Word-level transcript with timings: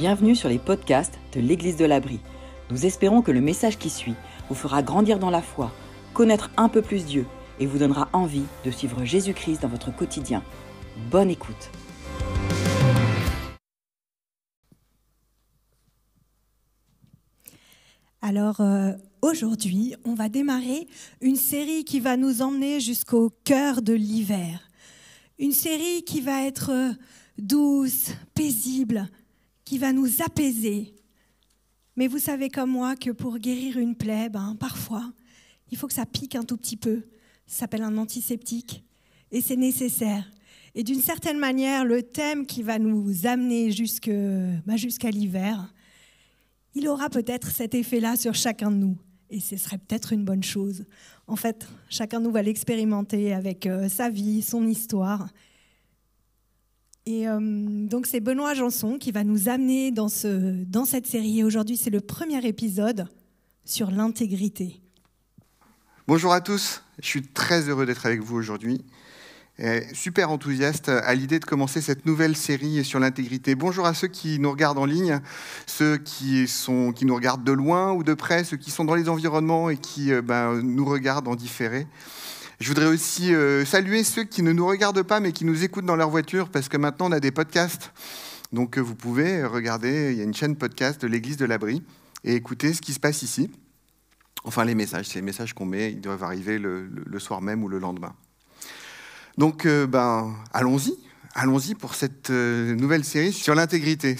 Bienvenue 0.00 0.34
sur 0.34 0.48
les 0.48 0.58
podcasts 0.58 1.18
de 1.34 1.40
l'Église 1.40 1.76
de 1.76 1.84
l'Abri. 1.84 2.20
Nous 2.70 2.86
espérons 2.86 3.20
que 3.20 3.32
le 3.32 3.42
message 3.42 3.76
qui 3.76 3.90
suit 3.90 4.14
vous 4.48 4.54
fera 4.54 4.82
grandir 4.82 5.18
dans 5.18 5.28
la 5.28 5.42
foi, 5.42 5.74
connaître 6.14 6.50
un 6.56 6.70
peu 6.70 6.80
plus 6.80 7.04
Dieu 7.04 7.26
et 7.58 7.66
vous 7.66 7.76
donnera 7.76 8.08
envie 8.14 8.44
de 8.64 8.70
suivre 8.70 9.04
Jésus-Christ 9.04 9.60
dans 9.60 9.68
votre 9.68 9.94
quotidien. 9.94 10.42
Bonne 11.10 11.28
écoute. 11.28 11.70
Alors 18.22 18.62
euh, 18.62 18.92
aujourd'hui, 19.20 19.96
on 20.06 20.14
va 20.14 20.30
démarrer 20.30 20.88
une 21.20 21.36
série 21.36 21.84
qui 21.84 22.00
va 22.00 22.16
nous 22.16 22.40
emmener 22.40 22.80
jusqu'au 22.80 23.34
cœur 23.44 23.82
de 23.82 23.92
l'hiver. 23.92 24.66
Une 25.38 25.52
série 25.52 26.04
qui 26.04 26.22
va 26.22 26.46
être 26.46 26.70
euh, 26.70 26.92
douce, 27.36 28.12
paisible, 28.34 29.10
qui 29.70 29.78
va 29.78 29.92
nous 29.92 30.20
apaiser. 30.20 30.96
Mais 31.94 32.08
vous 32.08 32.18
savez 32.18 32.48
comme 32.48 32.72
moi 32.72 32.96
que 32.96 33.10
pour 33.10 33.38
guérir 33.38 33.78
une 33.78 33.94
plaie, 33.94 34.28
ben, 34.28 34.56
parfois, 34.58 35.12
il 35.70 35.78
faut 35.78 35.86
que 35.86 35.92
ça 35.92 36.06
pique 36.06 36.34
un 36.34 36.42
tout 36.42 36.56
petit 36.56 36.76
peu. 36.76 37.04
Ça 37.46 37.60
s'appelle 37.60 37.82
un 37.82 37.96
antiseptique 37.96 38.82
et 39.30 39.40
c'est 39.40 39.54
nécessaire. 39.54 40.28
Et 40.74 40.82
d'une 40.82 41.00
certaine 41.00 41.38
manière, 41.38 41.84
le 41.84 42.02
thème 42.02 42.46
qui 42.46 42.64
va 42.64 42.80
nous 42.80 43.28
amener 43.28 43.70
ben, 44.66 44.76
jusqu'à 44.76 45.10
l'hiver, 45.12 45.72
il 46.74 46.88
aura 46.88 47.08
peut-être 47.08 47.52
cet 47.52 47.76
effet-là 47.76 48.16
sur 48.16 48.34
chacun 48.34 48.72
de 48.72 48.76
nous. 48.76 48.98
Et 49.30 49.38
ce 49.38 49.56
serait 49.56 49.78
peut-être 49.78 50.12
une 50.12 50.24
bonne 50.24 50.42
chose. 50.42 50.84
En 51.28 51.36
fait, 51.36 51.68
chacun 51.88 52.18
de 52.18 52.24
nous 52.24 52.32
va 52.32 52.42
l'expérimenter 52.42 53.32
avec 53.32 53.66
euh, 53.66 53.88
sa 53.88 54.10
vie, 54.10 54.42
son 54.42 54.66
histoire. 54.66 55.28
Et 57.06 57.28
euh, 57.28 57.38
donc 57.40 58.06
c'est 58.06 58.20
Benoît 58.20 58.54
Janson 58.54 58.98
qui 58.98 59.10
va 59.10 59.24
nous 59.24 59.48
amener 59.48 59.90
dans, 59.90 60.08
ce, 60.08 60.64
dans 60.64 60.84
cette 60.84 61.06
série. 61.06 61.42
Aujourd'hui, 61.42 61.76
c'est 61.76 61.90
le 61.90 62.00
premier 62.00 62.46
épisode 62.46 63.08
sur 63.64 63.90
l'intégrité. 63.90 64.80
Bonjour 66.06 66.32
à 66.32 66.40
tous, 66.40 66.82
je 67.00 67.06
suis 67.06 67.22
très 67.22 67.68
heureux 67.68 67.86
d'être 67.86 68.04
avec 68.04 68.20
vous 68.20 68.36
aujourd'hui. 68.36 68.84
Super 69.92 70.30
enthousiaste 70.30 70.88
à 70.88 71.14
l'idée 71.14 71.38
de 71.38 71.44
commencer 71.44 71.82
cette 71.82 72.06
nouvelle 72.06 72.34
série 72.34 72.82
sur 72.82 72.98
l'intégrité. 72.98 73.54
Bonjour 73.54 73.84
à 73.84 73.92
ceux 73.92 74.08
qui 74.08 74.38
nous 74.38 74.50
regardent 74.50 74.78
en 74.78 74.86
ligne, 74.86 75.20
ceux 75.66 75.98
qui, 75.98 76.48
sont, 76.48 76.92
qui 76.92 77.04
nous 77.04 77.14
regardent 77.14 77.44
de 77.44 77.52
loin 77.52 77.92
ou 77.92 78.02
de 78.02 78.14
près, 78.14 78.42
ceux 78.42 78.56
qui 78.56 78.70
sont 78.70 78.86
dans 78.86 78.94
les 78.94 79.10
environnements 79.10 79.68
et 79.68 79.76
qui 79.76 80.12
euh, 80.12 80.22
ben, 80.22 80.62
nous 80.62 80.86
regardent 80.86 81.28
en 81.28 81.36
différé. 81.36 81.86
Je 82.60 82.68
voudrais 82.68 82.86
aussi 82.86 83.34
euh, 83.34 83.64
saluer 83.64 84.04
ceux 84.04 84.24
qui 84.24 84.42
ne 84.42 84.52
nous 84.52 84.66
regardent 84.66 85.02
pas 85.02 85.18
mais 85.18 85.32
qui 85.32 85.46
nous 85.46 85.64
écoutent 85.64 85.86
dans 85.86 85.96
leur 85.96 86.10
voiture 86.10 86.50
parce 86.50 86.68
que 86.68 86.76
maintenant 86.76 87.08
on 87.08 87.12
a 87.12 87.20
des 87.20 87.30
podcasts. 87.30 87.90
Donc 88.52 88.76
euh, 88.76 88.82
vous 88.82 88.94
pouvez 88.94 89.42
regarder, 89.46 90.12
il 90.12 90.18
y 90.18 90.20
a 90.20 90.24
une 90.24 90.34
chaîne 90.34 90.56
podcast 90.56 91.00
de 91.00 91.06
l'Église 91.06 91.38
de 91.38 91.46
l'Abri 91.46 91.82
et 92.22 92.34
écouter 92.34 92.74
ce 92.74 92.82
qui 92.82 92.92
se 92.92 93.00
passe 93.00 93.22
ici. 93.22 93.50
Enfin 94.44 94.66
les 94.66 94.74
messages, 94.74 95.06
c'est 95.06 95.14
les 95.14 95.24
messages 95.24 95.54
qu'on 95.54 95.64
met, 95.64 95.90
ils 95.92 96.02
doivent 96.02 96.22
arriver 96.22 96.58
le, 96.58 97.18
soir 97.18 97.40
même 97.40 97.64
ou 97.64 97.68
le 97.68 97.78
lendemain. 97.78 98.14
Donc 99.38 99.64
euh, 99.64 99.86
ben, 99.86 100.34
allons-y, 100.52 100.98
allons-y 101.34 101.74
pour 101.74 101.94
cette 101.94 102.30
nouvelle 102.30 103.04
série 103.04 103.32
sur 103.32 103.54
l'intégrité. 103.54 104.16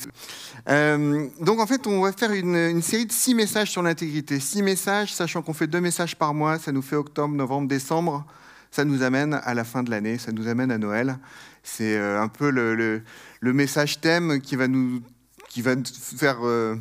donc 0.66 1.60
en 1.60 1.66
fait, 1.66 1.86
on 1.86 2.00
va 2.02 2.12
faire 2.12 2.32
une, 2.32 2.82
série 2.82 3.06
de 3.06 3.12
six 3.12 3.34
messages 3.34 3.70
sur 3.70 3.82
l'intégrité. 3.82 4.40
Six 4.40 4.62
messages, 4.62 5.14
sachant 5.14 5.42
qu'on 5.42 5.54
fait 5.54 5.66
deux 5.66 5.80
messages 5.80 6.16
par 6.16 6.34
mois, 6.34 6.58
ça 6.58 6.72
nous 6.72 6.82
fait 6.82 6.96
octobre, 6.96 7.34
novembre, 7.34 7.68
décembre 7.68 8.26
ça 8.70 8.84
nous 8.84 9.02
amène 9.02 9.34
à 9.34 9.54
la 9.54 9.64
fin 9.64 9.82
de 9.82 9.90
l'année, 9.90 10.18
ça 10.18 10.32
nous 10.32 10.48
amène 10.48 10.70
à 10.70 10.78
Noël. 10.78 11.18
C'est 11.62 11.96
euh, 11.96 12.20
un 12.20 12.28
peu 12.28 12.50
le, 12.50 13.02
message 13.42 14.00
thème 14.00 14.40
qui 14.40 14.56
va 14.56 14.68
nous, 14.68 15.02
qui 15.48 15.62
va 15.62 15.74
faire 16.16 16.38
euh, 16.46 16.76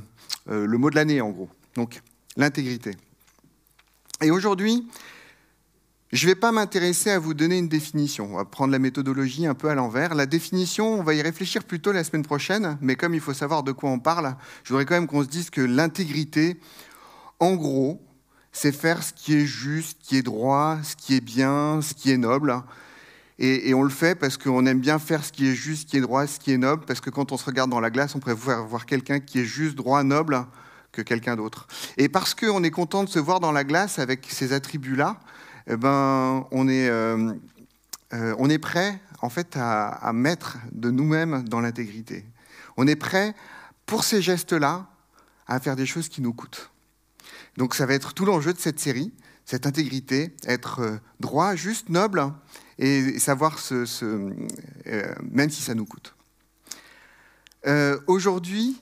euh, 0.49 0.65
le 0.65 0.77
mot 0.77 0.89
de 0.89 0.95
l'année, 0.95 1.21
en 1.21 1.29
gros. 1.29 1.49
Donc, 1.75 2.01
l'intégrité. 2.37 2.91
Et 4.21 4.31
aujourd'hui, 4.31 4.87
je 6.11 6.25
ne 6.25 6.31
vais 6.31 6.35
pas 6.35 6.51
m'intéresser 6.51 7.11
à 7.11 7.19
vous 7.19 7.35
donner 7.35 7.59
une 7.59 7.67
définition. 7.67 8.29
On 8.33 8.37
va 8.37 8.45
prendre 8.45 8.71
la 8.71 8.79
méthodologie 8.79 9.45
un 9.45 9.53
peu 9.53 9.69
à 9.69 9.75
l'envers. 9.75 10.15
La 10.15 10.25
définition, 10.25 10.95
on 10.95 11.03
va 11.03 11.13
y 11.13 11.21
réfléchir 11.21 11.63
plutôt 11.63 11.91
la 11.91 12.03
semaine 12.03 12.23
prochaine, 12.23 12.77
mais 12.81 12.95
comme 12.95 13.13
il 13.13 13.19
faut 13.19 13.33
savoir 13.33 13.61
de 13.61 13.71
quoi 13.71 13.91
on 13.91 13.99
parle, 13.99 14.35
je 14.63 14.69
voudrais 14.69 14.85
quand 14.85 14.95
même 14.95 15.05
qu'on 15.05 15.23
se 15.23 15.29
dise 15.29 15.51
que 15.51 15.61
l'intégrité, 15.61 16.59
en 17.39 17.55
gros, 17.55 18.01
c'est 18.51 18.71
faire 18.71 19.03
ce 19.03 19.13
qui 19.13 19.35
est 19.35 19.45
juste, 19.45 19.99
ce 20.01 20.09
qui 20.09 20.17
est 20.17 20.23
droit, 20.23 20.79
ce 20.81 20.95
qui 20.95 21.15
est 21.15 21.21
bien, 21.21 21.79
ce 21.83 21.93
qui 21.93 22.11
est 22.11 22.17
noble. 22.17 22.55
Et, 23.41 23.73
on 23.73 23.83
le 23.83 23.89
fait 23.89 24.15
parce 24.15 24.35
qu'on 24.35 24.65
aime 24.65 24.81
bien 24.81 24.99
faire 24.99 25.23
ce 25.23 25.31
qui 25.31 25.47
est 25.47 25.55
juste, 25.55 25.83
ce 25.83 25.85
qui 25.85 25.97
est 25.97 26.01
droit, 26.01 26.27
ce 26.27 26.39
qui 26.39 26.51
est 26.51 26.57
noble, 26.57 26.83
parce 26.85 26.99
que 26.99 27.09
quand 27.09 27.31
on 27.31 27.37
se 27.37 27.45
regarde 27.45 27.69
dans 27.69 27.79
la 27.79 27.89
glace, 27.89 28.13
on 28.15 28.19
préfère 28.19 28.65
voir 28.65 28.85
quelqu'un 28.85 29.21
qui 29.21 29.39
est 29.39 29.45
juste, 29.45 29.75
droit, 29.75 30.03
noble 30.03 30.45
que 30.91 31.01
quelqu'un 31.01 31.37
d'autre. 31.37 31.67
Et 31.97 32.09
parce 32.09 32.33
qu'on 32.33 32.63
est 32.63 32.71
content 32.71 33.05
de 33.05 33.09
se 33.09 33.19
voir 33.19 33.39
dans 33.39 33.53
la 33.53 33.63
glace 33.63 33.97
avec 33.97 34.25
ces 34.27 34.51
attributs-là, 34.51 35.19
eh 35.71 35.77
ben, 35.77 36.47
on, 36.49 36.67
est, 36.67 36.89
euh, 36.89 37.31
euh, 38.13 38.35
on 38.39 38.49
est 38.49 38.57
prêt 38.57 38.99
en 39.21 39.29
fait 39.29 39.55
à, 39.55 40.11
mettre 40.13 40.57
de 40.71 40.89
nous-mêmes 40.89 41.43
dans 41.43 41.61
l'intégrité. 41.61 42.25
On 42.75 42.87
est 42.87 42.95
prêt 42.95 43.35
pour 43.85 44.03
ces 44.03 44.19
gestes-là 44.21 44.87
à 45.45 45.59
faire 45.59 45.75
des 45.75 45.85
choses 45.85 46.09
qui 46.09 46.21
nous 46.21 46.33
coûtent. 46.33 46.71
Donc 47.57 47.75
ça 47.75 47.85
va 47.85 47.93
être 47.93 48.13
tout 48.13 48.25
l'enjeu 48.25 48.51
de 48.51 48.57
cette 48.57 48.79
série, 48.79 49.13
cette 49.45 49.67
intégrité, 49.67 50.35
être 50.47 50.79
euh, 50.79 50.97
droit, 51.19 51.53
juste, 51.53 51.89
noble, 51.89 52.23
et 52.79 53.19
savoir 53.19 53.59
ce, 53.59 53.85
même 55.29 55.49
si 55.49 55.61
ça 55.61 55.75
nous 55.75 55.85
coûte. 55.85 56.15
Aujourd'hui, 58.07 58.81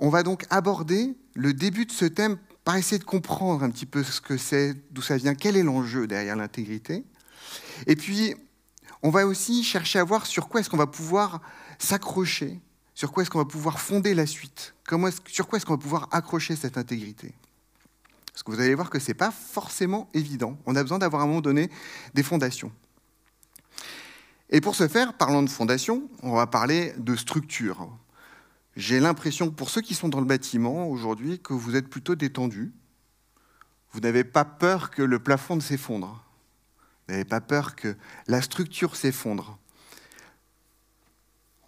on 0.00 0.10
va 0.10 0.22
donc 0.22 0.44
aborder 0.50 1.16
le 1.34 1.54
début 1.54 1.86
de 1.86 1.92
ce 1.92 2.04
thème 2.04 2.36
par 2.68 2.76
essayer 2.76 2.98
de 2.98 3.04
comprendre 3.04 3.62
un 3.62 3.70
petit 3.70 3.86
peu 3.86 4.04
ce 4.04 4.20
que 4.20 4.36
c'est, 4.36 4.74
d'où 4.90 5.00
ça 5.00 5.16
vient, 5.16 5.34
quel 5.34 5.56
est 5.56 5.62
l'enjeu 5.62 6.06
derrière 6.06 6.36
l'intégrité. 6.36 7.02
Et 7.86 7.96
puis, 7.96 8.34
on 9.02 9.08
va 9.08 9.26
aussi 9.26 9.64
chercher 9.64 9.98
à 10.00 10.04
voir 10.04 10.26
sur 10.26 10.50
quoi 10.50 10.60
est-ce 10.60 10.68
qu'on 10.68 10.76
va 10.76 10.86
pouvoir 10.86 11.40
s'accrocher, 11.78 12.60
sur 12.94 13.10
quoi 13.10 13.22
est-ce 13.22 13.30
qu'on 13.30 13.38
va 13.38 13.46
pouvoir 13.46 13.80
fonder 13.80 14.12
la 14.12 14.26
suite, 14.26 14.74
sur 15.28 15.48
quoi 15.48 15.56
est-ce 15.56 15.64
qu'on 15.64 15.76
va 15.76 15.78
pouvoir 15.78 16.08
accrocher 16.10 16.56
cette 16.56 16.76
intégrité. 16.76 17.32
Parce 18.34 18.42
que 18.42 18.50
vous 18.50 18.60
allez 18.60 18.74
voir 18.74 18.90
que 18.90 18.98
ce 18.98 19.08
n'est 19.08 19.14
pas 19.14 19.30
forcément 19.30 20.10
évident. 20.12 20.58
On 20.66 20.76
a 20.76 20.82
besoin 20.82 20.98
d'avoir 20.98 21.22
à 21.22 21.24
un 21.24 21.28
moment 21.28 21.40
donné 21.40 21.70
des 22.12 22.22
fondations. 22.22 22.70
Et 24.50 24.60
pour 24.60 24.74
ce 24.74 24.88
faire, 24.88 25.14
parlant 25.14 25.42
de 25.42 25.48
fondations, 25.48 26.06
on 26.22 26.34
va 26.34 26.46
parler 26.46 26.92
de 26.98 27.16
structure. 27.16 27.88
J'ai 28.78 29.00
l'impression 29.00 29.50
que 29.50 29.56
pour 29.56 29.70
ceux 29.70 29.80
qui 29.80 29.96
sont 29.96 30.08
dans 30.08 30.20
le 30.20 30.24
bâtiment 30.24 30.88
aujourd'hui, 30.88 31.40
que 31.40 31.52
vous 31.52 31.74
êtes 31.74 31.88
plutôt 31.88 32.14
détendus. 32.14 32.72
Vous 33.90 33.98
n'avez 33.98 34.22
pas 34.22 34.44
peur 34.44 34.92
que 34.92 35.02
le 35.02 35.18
plafond 35.18 35.58
s'effondre. 35.58 36.24
Vous 37.08 37.14
n'avez 37.14 37.24
pas 37.24 37.40
peur 37.40 37.74
que 37.74 37.96
la 38.28 38.40
structure 38.40 38.94
s'effondre. 38.94 39.58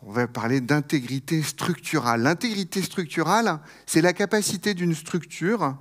On 0.03 0.13
va 0.13 0.29
parler 0.29 0.61
d'intégrité 0.61 1.43
structurale. 1.43 2.23
L'intégrité 2.23 2.81
structurale, 2.81 3.59
c'est 3.87 4.03
la 4.03 4.13
capacité 4.13 4.73
d'une 4.73 4.95
structure 4.95 5.77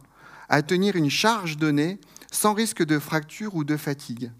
à 0.49 0.63
tenir 0.63 0.95
une 0.95 1.11
charge 1.11 1.57
donnée 1.57 1.99
sans 2.31 2.55
risque 2.55 2.83
de 2.83 2.97
fracture 2.97 3.53
ou 3.53 3.63
de 3.63 3.77
fatigue. 3.77 4.31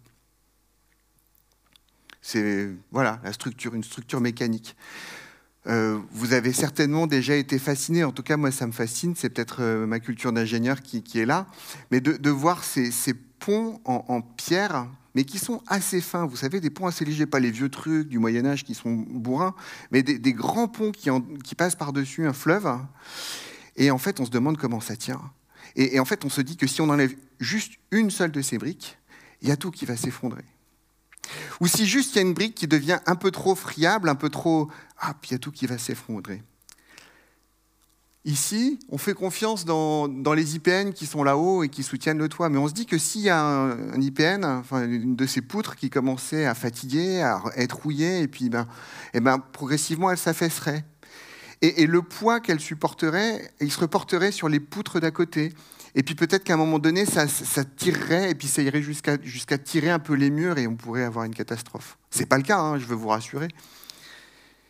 C'est 2.19 2.71
voilà 2.89 3.21
la 3.23 3.31
structure, 3.31 3.75
une 3.75 3.83
structure 3.83 4.21
mécanique. 4.21 4.75
Euh, 5.67 5.99
vous 6.11 6.33
avez 6.33 6.53
certainement 6.53 7.05
déjà 7.05 7.35
été 7.35 7.59
fasciné, 7.59 8.03
en 8.03 8.11
tout 8.11 8.23
cas 8.23 8.37
moi 8.37 8.49
ça 8.49 8.65
me 8.65 8.71
fascine, 8.71 9.13
c'est 9.15 9.29
peut-être 9.29 9.57
euh, 9.61 9.85
ma 9.85 9.99
culture 9.99 10.31
d'ingénieur 10.31 10.81
qui, 10.81 11.19
est 11.19 11.25
là, 11.25 11.47
mais 11.91 11.99
de, 11.99 12.29
voir 12.29 12.63
ces, 12.63 12.91
ponts 13.39 13.81
en, 13.83 14.21
pierre, 14.21 14.87
mais 15.15 15.25
qui 15.25 15.37
sont 15.37 15.61
assez 15.67 16.01
fins. 16.01 16.25
Vous 16.25 16.37
savez, 16.37 16.61
des 16.61 16.69
ponts 16.69 16.87
assez 16.87 17.03
légers, 17.03 17.25
pas 17.25 17.39
les 17.39 17.51
vieux 17.51 17.69
trucs 17.69 18.07
du 18.07 18.19
Moyen 18.19 18.45
Âge 18.45 18.63
qui 18.63 18.73
sont 18.73 18.93
bourrins, 18.93 19.53
mais 19.91 20.01
des, 20.01 20.33
grands 20.33 20.67
ponts 20.67 20.91
qui, 20.91 21.09
qui 21.43 21.55
passent 21.55 21.75
par-dessus 21.75 22.25
un 22.25 22.33
fleuve. 22.33 22.69
Et 23.75 23.91
en 23.91 23.97
fait, 23.97 24.19
on 24.19 24.25
se 24.25 24.31
demande 24.31 24.57
comment 24.57 24.79
ça 24.79 24.95
tient. 24.95 25.21
Et, 25.75 25.99
en 25.99 26.05
fait, 26.05 26.25
on 26.25 26.29
se 26.29 26.41
dit 26.41 26.57
que 26.57 26.67
si 26.67 26.81
on 26.81 26.89
enlève 26.89 27.15
juste 27.39 27.73
une 27.91 28.09
seule 28.11 28.31
de 28.31 28.41
ces 28.41 28.57
briques, 28.57 28.97
il 29.41 29.47
y 29.47 29.51
a 29.51 29.57
tout 29.57 29.71
qui 29.71 29.85
va 29.85 29.95
s'effondrer. 29.95 30.43
Ou 31.61 31.67
si 31.67 31.85
juste 31.85 32.13
il 32.13 32.15
y 32.17 32.19
a 32.19 32.21
une 32.21 32.33
brique 32.33 32.55
qui 32.55 32.67
devient 32.67 32.99
un 33.05 33.15
peu 33.15 33.31
trop 33.31 33.55
friable, 33.55 34.09
un 34.09 34.15
peu 34.15 34.29
trop... 34.29 34.69
Ah, 34.99 35.13
puis 35.19 35.29
il 35.29 35.33
y 35.33 35.35
a 35.35 35.39
tout 35.39 35.51
qui 35.51 35.67
va 35.67 35.77
s'effondrer. 35.77 36.43
Ici, 38.25 38.79
on 38.89 38.97
fait 38.97 39.13
confiance 39.13 39.63
dans, 39.63 40.07
les 40.35 40.55
IPN 40.55 40.91
qui 40.91 41.05
sont 41.05 41.23
là-haut 41.23 41.63
et 41.63 41.69
qui 41.69 41.83
soutiennent 41.83 42.17
le 42.17 42.27
toit. 42.27 42.49
Mais 42.49 42.57
on 42.57 42.67
se 42.67 42.73
dit 42.73 42.85
que 42.85 42.97
s'il 42.97 43.21
y 43.21 43.29
a 43.29 43.41
un, 43.41 43.99
IPN, 43.99 44.43
une 44.71 45.15
de 45.15 45.25
ces 45.25 45.41
poutres 45.41 45.75
qui 45.77 45.89
commençait 45.89 46.45
à 46.45 46.53
fatiguer, 46.53 47.21
à 47.21 47.41
être 47.55 47.77
rouillée, 47.81 48.19
et 48.19 48.27
puis 48.27 48.49
ben, 48.49 48.67
eh 49.13 49.21
ben, 49.21 49.39
progressivement, 49.39 50.11
elle 50.11 50.17
s'affaisserait. 50.17 50.83
Et, 51.61 51.87
le 51.87 52.01
poids 52.01 52.39
qu'elle 52.39 52.59
supporterait, 52.59 53.51
il 53.59 53.71
se 53.71 53.79
reporterait 53.79 54.31
sur 54.31 54.47
les 54.47 54.59
poutres 54.59 54.99
d'à 54.99 55.11
côté. 55.11 55.53
Et 55.99 56.03
puis 56.03 56.15
peut-être 56.15 56.45
qu'à 56.45 56.53
un 56.53 56.57
moment 56.57 56.79
donné, 56.79 57.05
ça, 57.05 57.25
tirerait, 57.75 58.31
et 58.31 58.35
puis 58.35 58.47
ça 58.47 58.61
irait 58.61 58.81
jusqu'à 58.81 59.57
tirer 59.57 59.89
un 59.89 59.99
peu 59.99 60.13
les 60.13 60.29
murs, 60.29 60.57
et 60.57 60.65
on 60.65 60.77
pourrait 60.77 61.03
avoir 61.03 61.25
une 61.25 61.35
catastrophe. 61.35 61.97
Ce 62.09 62.19
n'est 62.19 62.25
pas 62.25 62.37
le 62.37 62.43
cas, 62.43 62.57
hein, 62.57 62.79
je 62.79 62.85
veux 62.85 62.95
vous 62.95 63.09
rassurer. 63.09 63.49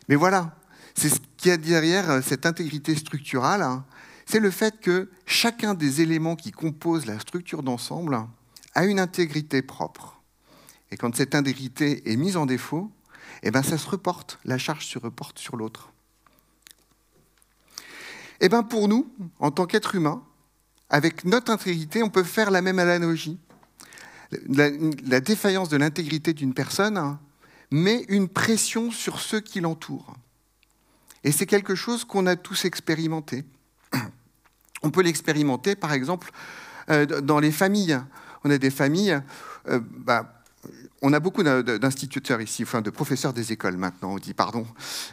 Mais 0.08 0.16
voilà, 0.16 0.56
c'est 0.96 1.08
ce 1.08 1.20
qui 1.36 1.52
a 1.52 1.56
derrière 1.56 2.20
cette 2.24 2.46
intégrité 2.46 2.96
structurale, 2.96 3.62
hein, 3.62 3.84
c'est 4.26 4.40
le 4.40 4.50
fait 4.50 4.80
que 4.80 5.08
chacun 5.24 5.74
des 5.74 6.00
éléments 6.00 6.34
qui 6.34 6.50
composent 6.50 7.06
la 7.06 7.20
structure 7.20 7.62
d'ensemble 7.62 8.18
a 8.74 8.84
une 8.84 8.98
intégrité 8.98 9.62
propre. 9.62 10.20
Et 10.90 10.96
quand 10.96 11.14
cette 11.14 11.36
intégrité 11.36 12.10
est 12.10 12.16
mise 12.16 12.36
en 12.36 12.44
défaut, 12.44 12.90
eh 13.44 13.52
ben 13.52 13.62
ça 13.62 13.78
se 13.78 13.88
reporte, 13.88 14.40
la 14.44 14.58
charge 14.58 14.84
se 14.84 14.98
reporte 14.98 15.38
sur 15.38 15.56
l'autre. 15.56 15.92
Eh 18.40 18.48
ben 18.48 18.64
pour 18.64 18.88
nous, 18.88 19.08
en 19.38 19.52
tant 19.52 19.66
qu'êtres 19.66 19.94
humains, 19.94 20.24
avec 20.90 21.24
notre 21.24 21.52
intégrité, 21.52 22.02
on 22.02 22.10
peut 22.10 22.24
faire 22.24 22.50
la 22.50 22.62
même 22.62 22.78
analogie. 22.78 23.38
La, 24.48 24.70
la 25.06 25.20
défaillance 25.20 25.68
de 25.68 25.76
l'intégrité 25.76 26.32
d'une 26.32 26.54
personne 26.54 27.18
met 27.70 28.04
une 28.08 28.28
pression 28.28 28.90
sur 28.90 29.20
ceux 29.20 29.40
qui 29.40 29.60
l'entourent. 29.60 30.14
Et 31.24 31.32
c'est 31.32 31.46
quelque 31.46 31.74
chose 31.74 32.04
qu'on 32.04 32.26
a 32.26 32.36
tous 32.36 32.64
expérimenté. 32.64 33.44
On 34.82 34.90
peut 34.90 35.02
l'expérimenter, 35.02 35.76
par 35.76 35.92
exemple, 35.92 36.30
euh, 36.88 37.06
dans 37.06 37.38
les 37.38 37.52
familles. 37.52 38.00
On 38.44 38.50
a 38.50 38.58
des 38.58 38.70
familles, 38.70 39.20
euh, 39.68 39.80
bah, 39.98 40.39
on 41.02 41.12
a 41.12 41.20
beaucoup 41.20 41.42
d'instituteurs 41.42 42.40
ici, 42.40 42.62
enfin 42.62 42.82
de 42.82 42.90
professeurs 42.90 43.32
des 43.32 43.52
écoles 43.52 43.76
maintenant, 43.76 44.12
on 44.12 44.18
dit 44.18 44.34
pardon, 44.34 44.66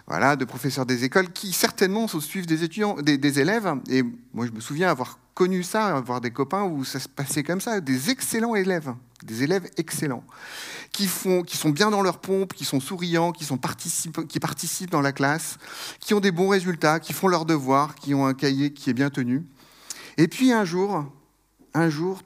voilà, 0.06 0.36
de 0.36 0.44
professeurs 0.44 0.86
des 0.86 1.06
écoles 1.06 1.32
qui 1.32 1.54
certainement 1.54 2.08
suivent 2.08 2.46
des 2.46 2.64
étudiants, 2.64 2.96
des, 3.02 3.40
élèves. 3.40 3.74
Et 3.90 4.04
moi, 4.34 4.46
je 4.46 4.52
me 4.52 4.60
souviens 4.60 4.90
avoir 4.90 5.20
connu 5.34 5.64
ça, 5.64 5.96
avoir 5.96 6.20
des 6.20 6.32
copains 6.32 6.64
où 6.64 6.84
ça 6.84 7.00
se 7.00 7.08
passait 7.08 7.44
comme 7.44 7.62
ça, 7.62 7.80
des 7.80 8.10
excellents 8.10 8.56
élèves, 8.56 8.94
des 9.24 9.44
élèves 9.44 9.70
excellents, 9.78 10.24
qui 10.92 11.08
font, 11.08 11.44
qui 11.44 11.56
sont 11.56 11.70
bien 11.70 11.92
dans 11.92 12.02
leur 12.02 12.20
pompe, 12.20 12.54
qui 12.54 12.66
sont 12.66 12.82
souriants, 12.82 13.32
qui 13.32 13.46
sont 13.46 13.60
qui 14.28 14.40
participent 14.40 14.90
dans 14.90 15.02
la 15.02 15.14
classe, 15.14 15.58
qui 16.02 16.14
ont 16.14 16.20
des 16.20 16.32
bons 16.32 16.50
résultats, 16.50 17.00
qui 17.00 17.14
font 17.14 17.30
leurs 17.30 17.46
devoirs, 17.46 17.96
qui 17.96 18.14
ont 18.14 18.26
un 18.26 18.34
cahier 18.34 18.74
qui 18.74 18.90
est 18.90 18.94
bien 18.94 19.10
tenu. 19.10 19.46
Et 20.18 20.28
puis 20.28 20.52
un 20.52 20.66
jour, 20.66 21.06
un 21.74 21.90
jour, 21.90 22.22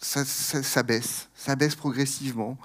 ça, 0.00 0.82
baisse, 0.82 1.28
ça 1.34 1.56
baisse 1.56 1.74
progressivement. 1.74 2.56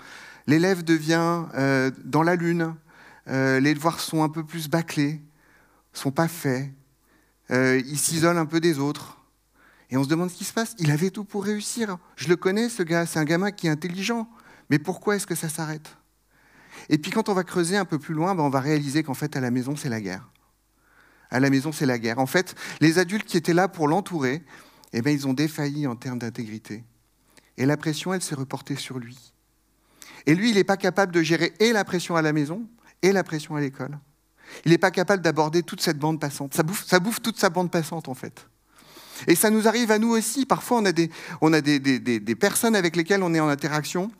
L'élève 0.48 0.84
devient 0.84 1.44
euh, 1.56 1.92
dans 2.04 2.24
la 2.24 2.36
lune, 2.36 2.76
euh, 3.28 3.60
les 3.60 3.74
devoirs 3.74 4.00
sont 4.00 4.24
un 4.24 4.30
peu 4.30 4.44
plus 4.44 4.70
bâclés, 4.70 5.22
sont 5.94 6.12
pas 6.12 6.28
faits, 6.28 6.72
euh, 7.52 7.82
il 7.86 7.98
s'isole 7.98 8.38
un 8.38 8.46
peu 8.46 8.60
des 8.60 8.80
autres. 8.80 9.18
Et 9.90 9.98
on 9.98 10.04
se 10.04 10.10
demande 10.10 10.32
ce 10.32 10.36
qui 10.36 10.46
se 10.46 10.54
passe. 10.54 10.76
Il 10.80 10.90
avait 10.90 11.12
tout 11.12 11.24
pour 11.24 11.44
réussir. 11.44 11.98
Je 12.16 12.28
le 12.28 12.36
connais, 12.36 12.70
ce 12.70 12.84
gars, 12.84 13.06
c'est 13.06 13.20
un 13.20 13.24
gamin 13.24 13.52
qui 13.52 13.68
est 13.68 13.70
intelligent. 13.70 14.28
Mais 14.70 14.80
pourquoi 14.80 15.16
est-ce 15.16 15.28
que 15.28 15.36
ça 15.36 15.48
s'arrête? 15.48 15.96
Et 16.90 16.98
puis 16.98 17.12
quand 17.12 17.30
on 17.30 17.34
va 17.34 17.44
creuser 17.44 17.78
un 17.78 17.86
peu 17.86 18.00
plus 18.00 18.14
loin, 18.14 18.34
ben, 18.34 18.44
on 18.44 18.50
va 18.50 18.60
réaliser 18.60 19.04
qu'en 19.04 19.14
fait, 19.14 19.36
à 19.36 19.40
la 19.42 19.52
maison, 19.52 19.76
c'est 19.76 19.90
la 19.90 20.02
guerre. 20.02 20.28
À 21.30 21.40
la 21.40 21.50
maison, 21.50 21.72
c'est 21.72 21.86
la 21.86 22.00
guerre. 22.00 22.20
En 22.20 22.26
fait, 22.26 22.56
les 22.82 22.98
adultes 23.00 23.26
qui 23.26 23.38
étaient 23.38 23.54
là 23.54 23.68
pour 23.68 23.88
l'entourer, 23.88 24.44
eh 24.94 25.02
ben, 25.02 25.12
ils 25.12 25.28
ont 25.28 25.34
défailli 25.34 25.86
en 25.88 25.96
termes 25.96 26.20
d'intégrité. 26.20 26.84
Et 27.58 27.66
la 27.66 27.78
pression, 27.78 28.14
elle 28.14 28.22
s'est 28.22 28.36
reportée 28.36 28.76
sur 28.76 29.00
lui. 29.00 29.34
Et 30.26 30.36
lui, 30.36 30.50
il 30.50 30.56
n'est 30.56 30.64
pas 30.64 30.78
capable 30.78 31.12
de 31.12 31.22
gérer 31.22 31.54
et 31.60 31.72
la 31.72 31.84
pression 31.84 32.16
à 32.16 32.22
la 32.22 32.34
maison 32.34 32.68
et 33.02 33.12
la 33.12 33.24
pression 33.24 33.56
à 33.56 33.62
l'école. 33.62 33.98
Il 34.66 34.72
n'est 34.72 34.78
pas 34.78 34.92
capable 34.92 35.22
d'aborder 35.22 35.64
toute 35.64 35.82
cette 35.82 35.98
bande 35.98 36.20
passante. 36.20 36.54
Ça 36.54 36.64
bouffe, 37.00 37.22
toute 37.22 37.38
sa 37.38 37.50
bande 37.50 37.72
passante, 37.72 38.10
en 38.10 38.14
fait. 38.14 38.48
Et 39.28 39.36
ça 39.36 39.50
nous 39.50 39.68
arrive 39.68 39.92
à 39.92 40.00
nous 40.00 40.10
aussi. 40.10 40.46
Parfois, 40.46 40.82
on 41.42 41.54
a, 41.54 41.62
des, 41.62 42.36
personnes 42.36 42.76
avec 42.76 42.96
lesquelles 42.96 43.24
on 43.24 43.34
est 43.34 43.40
en 43.40 43.48
interaction 43.48 44.12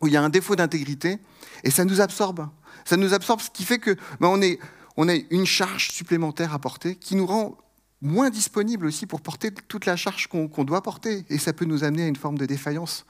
où 0.00 0.08
il 0.08 0.12
y 0.12 0.16
a 0.16 0.22
un 0.22 0.30
défaut 0.30 0.56
d'intégrité 0.56 1.18
et 1.64 1.70
ça 1.70 1.84
nous 1.84 2.00
absorbe. 2.00 2.48
Ça 2.84 2.96
nous 2.96 3.14
absorbe, 3.14 3.40
ce 3.40 3.50
qui 3.50 3.64
fait 3.64 3.78
que 3.78 3.96
ben, 4.20 4.56
on 4.96 5.08
a 5.08 5.14
une 5.30 5.46
charge 5.46 5.90
supplémentaire 5.90 6.54
à 6.54 6.58
porter 6.58 6.96
qui 6.96 7.14
nous 7.14 7.26
rend 7.26 7.56
moins 8.02 8.30
disponible 8.30 8.86
aussi 8.86 9.06
pour 9.06 9.20
porter 9.20 9.52
toute 9.52 9.86
la 9.86 9.96
charge 9.96 10.26
qu'on 10.26 10.64
doit 10.64 10.82
porter. 10.82 11.24
Et 11.30 11.38
ça 11.38 11.52
peut 11.52 11.64
nous 11.64 11.84
amener 11.84 12.02
à 12.02 12.06
une 12.08 12.16
forme 12.16 12.36
de 12.36 12.44
défaillance 12.44 13.06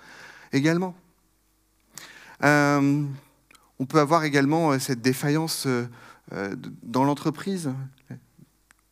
également. 0.52 0.94
Euh, 2.44 3.04
on 3.78 3.86
peut 3.86 3.98
avoir 3.98 4.24
également 4.24 4.72
euh, 4.72 4.78
cette 4.78 5.00
défaillance 5.00 5.66
euh, 5.66 5.86
dans 6.82 7.04
l'entreprise. 7.04 7.72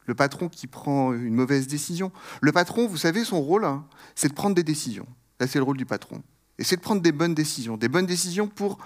Le 0.07 0.15
patron 0.15 0.49
qui 0.49 0.67
prend 0.67 1.13
une 1.13 1.35
mauvaise 1.35 1.67
décision. 1.67 2.11
Le 2.41 2.51
patron, 2.51 2.87
vous 2.87 2.97
savez, 2.97 3.25
son 3.25 3.41
rôle, 3.41 3.65
hein, 3.65 3.85
c'est 4.15 4.29
de 4.29 4.35
prendre 4.35 4.55
des 4.55 4.65
décisions. 4.65 5.07
Là, 5.39 5.47
c'est 5.47 5.59
le 5.59 5.65
rôle 5.65 5.77
du 5.77 5.87
patron. 5.87 6.23
Et 6.59 6.65
c'est 6.65 6.77
de 6.77 6.81
prendre 6.81 7.03
des 7.03 7.13
bonnes 7.13 7.35
décisions. 7.35 7.77
Des 7.77 7.89
bonnes 7.89 8.07
décisions 8.07 8.49
pour, 8.49 8.79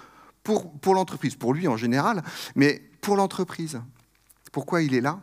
pour, 0.42 0.72
pour 0.72 0.94
l'entreprise, 0.94 1.36
pour 1.36 1.54
lui 1.54 1.68
en 1.68 1.76
général, 1.76 2.22
mais 2.54 2.82
pour 3.00 3.16
l'entreprise. 3.16 3.80
Pourquoi 4.52 4.82
il 4.82 4.94
est 4.94 5.00
là? 5.00 5.20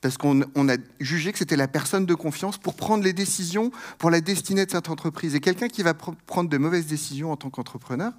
Parce 0.00 0.16
qu'on 0.16 0.42
a 0.42 0.76
jugé 1.00 1.32
que 1.32 1.38
c'était 1.38 1.56
la 1.56 1.68
personne 1.68 2.06
de 2.06 2.14
confiance 2.14 2.58
pour 2.58 2.74
prendre 2.74 3.04
les 3.04 3.12
décisions 3.12 3.70
pour 3.98 4.10
la 4.10 4.20
destinée 4.20 4.66
de 4.66 4.70
cette 4.70 4.88
entreprise. 4.88 5.34
Et 5.34 5.40
quelqu'un 5.40 5.68
qui 5.68 5.82
va 5.82 5.94
prendre 5.94 6.48
de 6.48 6.58
mauvaises 6.58 6.86
décisions 6.86 7.32
en 7.32 7.36
tant 7.36 7.50
qu'entrepreneur, 7.50 8.12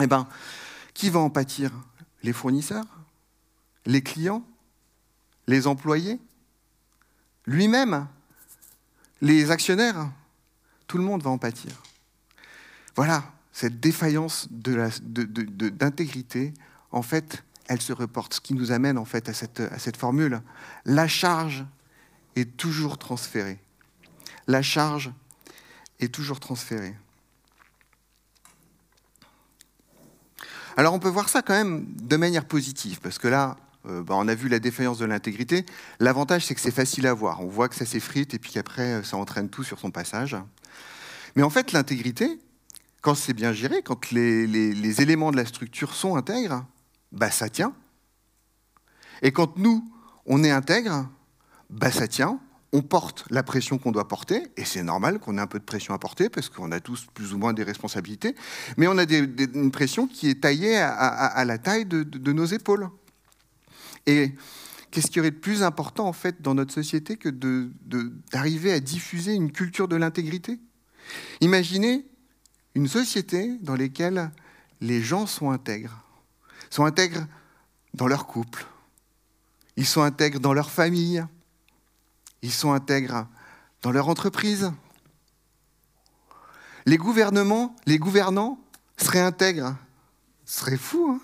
eh 0.00 0.06
ben, 0.06 0.26
qui 0.94 1.10
va 1.10 1.20
en 1.20 1.30
pâtir? 1.30 1.70
Les 2.22 2.32
fournisseurs? 2.32 2.86
Les 3.86 4.02
clients? 4.02 4.44
Les 5.46 5.66
employés? 5.66 6.20
Lui-même? 7.46 8.06
Les 9.20 9.50
actionnaires? 9.50 10.10
Tout 10.86 10.98
le 10.98 11.04
monde 11.04 11.22
va 11.22 11.30
en 11.30 11.38
pâtir. 11.38 11.72
Voilà, 12.94 13.24
cette 13.52 13.80
défaillance 13.80 14.48
d'intégrité, 14.50 16.52
en 16.90 17.02
fait, 17.02 17.42
elle 17.66 17.80
se 17.80 17.92
reporte. 17.92 18.34
Ce 18.34 18.40
qui 18.40 18.54
nous 18.54 18.72
amène 18.72 18.98
en 18.98 19.04
fait 19.04 19.28
à 19.28 19.34
cette, 19.34 19.96
formule. 19.96 20.42
La 20.84 21.08
charge 21.08 21.64
est 22.36 22.56
toujours 22.56 22.98
transférée. 22.98 23.58
La 24.46 24.62
charge 24.62 25.12
est 26.00 26.12
toujours 26.12 26.40
transférée. 26.40 26.94
Alors 30.76 30.94
on 30.94 30.98
peut 30.98 31.08
voir 31.08 31.28
ça 31.28 31.42
quand 31.42 31.52
même 31.52 31.86
de 32.00 32.16
manière 32.16 32.46
positive, 32.46 32.98
parce 33.00 33.18
que 33.18 33.28
là, 33.28 33.58
euh, 33.86 34.02
bah, 34.02 34.14
on 34.16 34.26
a 34.28 34.34
vu 34.34 34.48
la 34.48 34.58
défaillance 34.58 34.98
de 34.98 35.04
l'intégrité. 35.04 35.66
L'avantage, 36.00 36.46
c'est 36.46 36.54
que 36.54 36.60
c'est 36.60 36.70
facile 36.70 37.06
à 37.06 37.14
voir. 37.14 37.40
On 37.40 37.48
voit 37.48 37.68
que 37.68 37.74
ça 37.74 37.84
s'effrite 37.84 38.32
et 38.34 38.38
puis 38.38 38.52
qu'après, 38.52 38.94
euh, 38.94 39.02
ça 39.02 39.16
entraîne 39.16 39.48
tout 39.48 39.64
sur 39.64 39.78
son 39.78 39.90
passage. 39.90 40.36
Mais 41.36 41.42
en 41.42 41.50
fait, 41.50 41.72
l'intégrité, 41.72 42.38
quand 43.00 43.14
c'est 43.14 43.34
bien 43.34 43.52
géré, 43.52 43.82
quand 43.82 44.10
les, 44.12 45.02
éléments 45.02 45.32
de 45.32 45.36
la 45.36 45.44
structure 45.44 45.94
sont 45.94 46.16
intègres, 46.16 46.64
bah, 47.12 47.30
ça 47.30 47.48
tient. 47.48 47.74
Et 49.22 49.32
quand 49.32 49.56
nous, 49.56 49.88
on 50.26 50.42
est 50.42 50.50
intègre, 50.50 51.08
bah, 51.70 51.90
ça 51.90 52.08
tient. 52.08 52.40
On 52.72 52.80
porte 52.80 53.24
la 53.30 53.42
pression 53.42 53.76
qu'on 53.76 53.92
doit 53.92 54.08
porter, 54.08 54.42
et 54.56 54.64
c'est 54.64 54.82
normal 54.82 55.18
qu'on 55.18 55.36
ait 55.36 55.40
un 55.40 55.46
peu 55.46 55.58
de 55.58 55.64
pression 55.64 55.92
à 55.92 55.98
porter, 55.98 56.30
parce 56.30 56.48
qu'on 56.48 56.72
a 56.72 56.80
tous 56.80 57.06
plus 57.12 57.34
ou 57.34 57.38
moins 57.38 57.52
des 57.52 57.64
responsabilités, 57.64 58.34
mais 58.78 58.86
on 58.86 58.96
a 58.96 59.04
une 59.04 59.70
pression 59.70 60.06
qui 60.06 60.30
est 60.30 60.40
taillée 60.40 60.78
à, 60.78 61.44
la 61.44 61.58
taille 61.58 61.84
de, 61.84 62.32
nos 62.32 62.46
épaules. 62.46 62.88
Et 64.06 64.34
qu'est-ce 64.90 65.08
qui 65.08 65.18
y 65.18 65.20
aurait 65.20 65.32
de 65.32 65.36
plus 65.36 65.62
important, 65.62 66.08
en 66.08 66.14
fait, 66.14 66.40
dans 66.40 66.54
notre 66.54 66.72
société 66.72 67.18
que 67.18 67.28
d'arriver 67.28 68.72
à 68.72 68.80
diffuser 68.80 69.34
une 69.34 69.52
culture 69.52 69.86
de 69.86 69.96
l'intégrité? 69.96 70.58
Imaginez 71.42 72.06
une 72.74 72.88
société 72.88 73.58
dans 73.60 73.76
laquelle 73.76 74.30
les 74.80 75.02
gens 75.02 75.26
sont 75.26 75.50
intègres 75.50 76.02
sont 76.72 76.86
intègres 76.86 77.26
dans 77.92 78.06
leur 78.06 78.26
couple, 78.26 78.64
ils 79.76 79.86
sont 79.86 80.00
intègres 80.00 80.40
dans 80.40 80.54
leur 80.54 80.70
famille, 80.70 81.22
ils 82.40 82.52
sont 82.52 82.72
intègres 82.72 83.26
dans 83.82 83.92
leur 83.92 84.08
entreprise. 84.08 84.72
Les 86.86 86.96
gouvernements, 86.96 87.76
les 87.84 87.98
gouvernants 87.98 88.58
seraient 88.96 89.20
intègres. 89.20 89.76
Ce 90.46 90.60
serait 90.60 90.78
fou. 90.78 91.10
Hein 91.10 91.20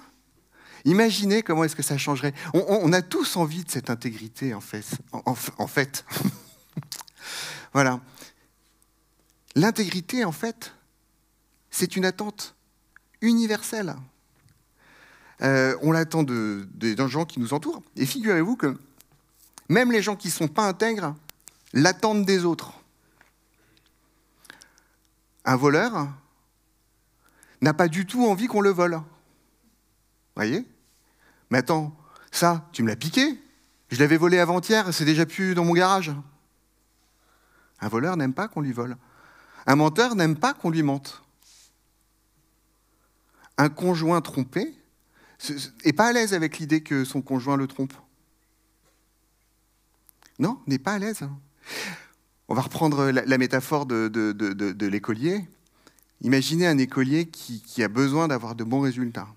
Imaginez 0.84 1.42
comment 1.42 1.64
est-ce 1.64 1.76
que 1.76 1.82
ça 1.82 1.96
changerait. 1.96 2.34
On, 2.52 2.92
a 2.92 3.00
tous 3.00 3.36
envie 3.36 3.64
de 3.64 3.70
cette 3.70 3.88
intégrité, 3.88 4.52
en 4.52 4.60
fait. 4.60 4.84
en 5.12 5.66
fait. 5.66 6.04
voilà. 7.72 8.00
L'intégrité, 9.54 10.24
en 10.24 10.32
fait, 10.32 10.74
c'est 11.70 11.96
une 11.96 12.04
attente 12.04 12.54
universelle. 13.22 13.96
Euh, 15.42 15.76
on 15.82 15.92
l'attend 15.92 16.22
de, 16.22 16.66
des 16.74 16.96
gens 17.08 17.24
qui 17.24 17.40
nous 17.40 17.54
entourent. 17.54 17.82
Et 17.96 18.06
figurez-vous 18.06 18.56
que 18.56 18.76
même 19.68 19.92
les 19.92 20.02
gens 20.02 20.16
qui 20.16 20.28
ne 20.28 20.32
sont 20.32 20.48
pas 20.48 20.66
intègres 20.66 21.14
l'attendent 21.72 22.24
des 22.24 22.44
autres. 22.44 22.72
Un 25.44 25.56
voleur 25.56 26.08
n'a 27.60 27.74
pas 27.74 27.88
du 27.88 28.06
tout 28.06 28.24
envie 28.26 28.46
qu'on 28.46 28.60
le 28.60 28.70
vole. 28.70 29.00
Voyez? 30.34 30.66
Mais 31.50 31.58
attends, 31.58 31.96
ça, 32.30 32.68
tu 32.72 32.82
me 32.82 32.88
l'as 32.88 32.96
piqué 32.96 33.40
Je 33.90 33.98
l'avais 33.98 34.16
volé 34.16 34.38
avant-hier, 34.38 34.92
c'est 34.92 35.04
déjà 35.04 35.26
plus 35.26 35.54
dans 35.54 35.64
mon 35.64 35.72
garage. 35.72 36.12
Un 37.80 37.88
voleur 37.88 38.16
n'aime 38.16 38.34
pas 38.34 38.48
qu'on 38.48 38.60
lui 38.60 38.72
vole. 38.72 38.96
Un 39.66 39.76
menteur 39.76 40.14
n'aime 40.14 40.36
pas 40.36 40.54
qu'on 40.54 40.70
lui 40.70 40.82
mente. 40.82 41.22
Un 43.56 43.68
conjoint 43.68 44.20
trompé 44.20 44.77
n'est 45.84 45.92
pas 45.92 46.06
à 46.08 46.12
l'aise 46.12 46.34
avec 46.34 46.58
l'idée 46.58 46.82
que 46.82 47.04
son 47.04 47.22
conjoint 47.22 47.56
le 47.56 47.66
trompe. 47.66 47.92
Non, 50.38 50.60
n'est 50.66 50.78
pas 50.78 50.94
à 50.94 50.98
l'aise. 50.98 51.20
On 52.48 52.54
va 52.54 52.62
reprendre 52.62 53.10
la, 53.10 53.38
métaphore 53.38 53.86
de, 53.86 54.86
l'écolier. 54.86 55.44
Imaginez 56.22 56.66
un 56.66 56.78
écolier 56.78 57.26
qui, 57.26 57.82
a 57.82 57.88
besoin 57.88 58.28
d'avoir 58.28 58.54
de 58.54 58.64
bons 58.64 58.80
résultats. 58.80 59.28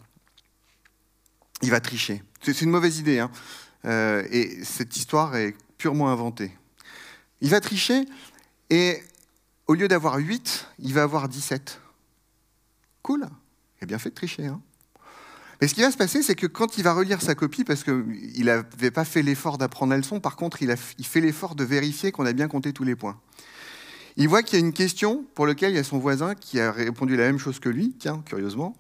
Il 1.61 1.69
va 1.69 1.79
tricher. 1.79 2.23
C'est 2.41 2.61
une 2.61 2.71
mauvaise 2.71 2.99
idée. 2.99 3.19
Hein. 3.19 3.31
Euh, 3.85 4.25
et 4.31 4.63
cette 4.63 4.95
histoire 4.95 5.35
est 5.35 5.55
purement 5.77 6.09
inventée. 6.09 6.51
Il 7.41 7.49
va 7.49 7.59
tricher 7.59 8.05
et 8.69 9.03
au 9.67 9.73
lieu 9.73 9.87
d'avoir 9.87 10.15
8, 10.15 10.67
il 10.79 10.93
va 10.93 11.03
avoir 11.03 11.27
17. 11.27 11.79
Cool. 13.01 13.27
Il 13.79 13.83
a 13.83 13.87
bien 13.87 13.99
fait 13.99 14.09
de 14.09 14.15
tricher. 14.15 14.45
Hein. 14.45 14.61
Mais 15.61 15.67
ce 15.67 15.75
qui 15.75 15.81
va 15.81 15.91
se 15.91 15.97
passer, 15.97 16.23
c'est 16.23 16.35
que 16.35 16.47
quand 16.47 16.79
il 16.79 16.83
va 16.83 16.91
relire 16.91 17.21
sa 17.21 17.35
copie, 17.35 17.63
parce 17.63 17.83
qu'il 17.83 18.45
n'avait 18.45 18.89
pas 18.89 19.05
fait 19.05 19.21
l'effort 19.21 19.59
d'apprendre 19.59 19.91
la 19.91 19.97
leçon, 19.97 20.19
par 20.19 20.35
contre, 20.35 20.63
il, 20.63 20.75
fait 20.75 21.21
l'effort 21.21 21.53
de 21.53 21.63
vérifier 21.63 22.11
qu'on 22.11 22.25
a 22.25 22.33
bien 22.33 22.47
compté 22.47 22.73
tous 22.73 22.83
les 22.83 22.95
points. 22.95 23.19
Il 24.17 24.27
voit 24.27 24.41
qu'il 24.41 24.59
y 24.59 24.61
a 24.61 24.65
une 24.65 24.73
question 24.73 25.23
pour 25.35 25.45
laquelle 25.45 25.71
il 25.71 25.75
y 25.75 25.79
a 25.79 25.83
son 25.83 25.99
voisin 25.99 26.33
qui 26.33 26.59
a 26.59 26.71
répondu 26.71 27.15
la 27.15 27.25
même 27.25 27.37
chose 27.37 27.59
que 27.59 27.69
lui, 27.69 27.95
tiens, 27.99 28.23
curieusement. 28.25 28.75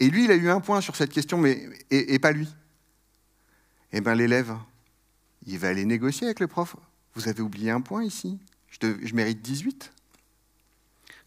Et 0.00 0.10
lui, 0.10 0.24
il 0.24 0.30
a 0.32 0.34
eu 0.34 0.50
un 0.50 0.60
point 0.60 0.80
sur 0.80 0.96
cette 0.96 1.12
question, 1.12 1.38
mais 1.38 1.68
et, 1.90 2.18
pas 2.18 2.32
lui. 2.32 2.48
Eh 3.92 4.00
bien, 4.00 4.14
l'élève, 4.16 4.56
il 5.46 5.58
va 5.58 5.68
aller 5.68 5.84
négocier 5.84 6.26
avec 6.26 6.40
le 6.40 6.48
prof. 6.48 6.74
Vous 7.14 7.28
avez 7.28 7.42
oublié 7.42 7.70
un 7.70 7.80
point 7.80 8.02
ici. 8.02 8.40
Je, 8.70 8.78
je 9.02 9.14
mérite 9.14 9.40
18. 9.40 9.92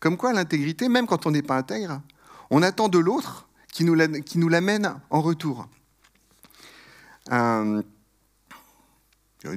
Comme 0.01 0.17
quoi, 0.17 0.33
l'intégrité, 0.33 0.89
même 0.89 1.07
quand 1.07 1.25
on 1.27 1.31
n'est 1.31 1.41
pas 1.43 1.57
intègre, 1.57 2.01
on 2.49 2.61
attend 2.61 2.89
de 2.89 2.99
l'autre 2.99 3.47
qui 3.73 3.83
nous 3.83 4.49
l'amène 4.49 4.99
en 5.09 5.21
retour. 5.21 5.67
Un, 7.29 7.81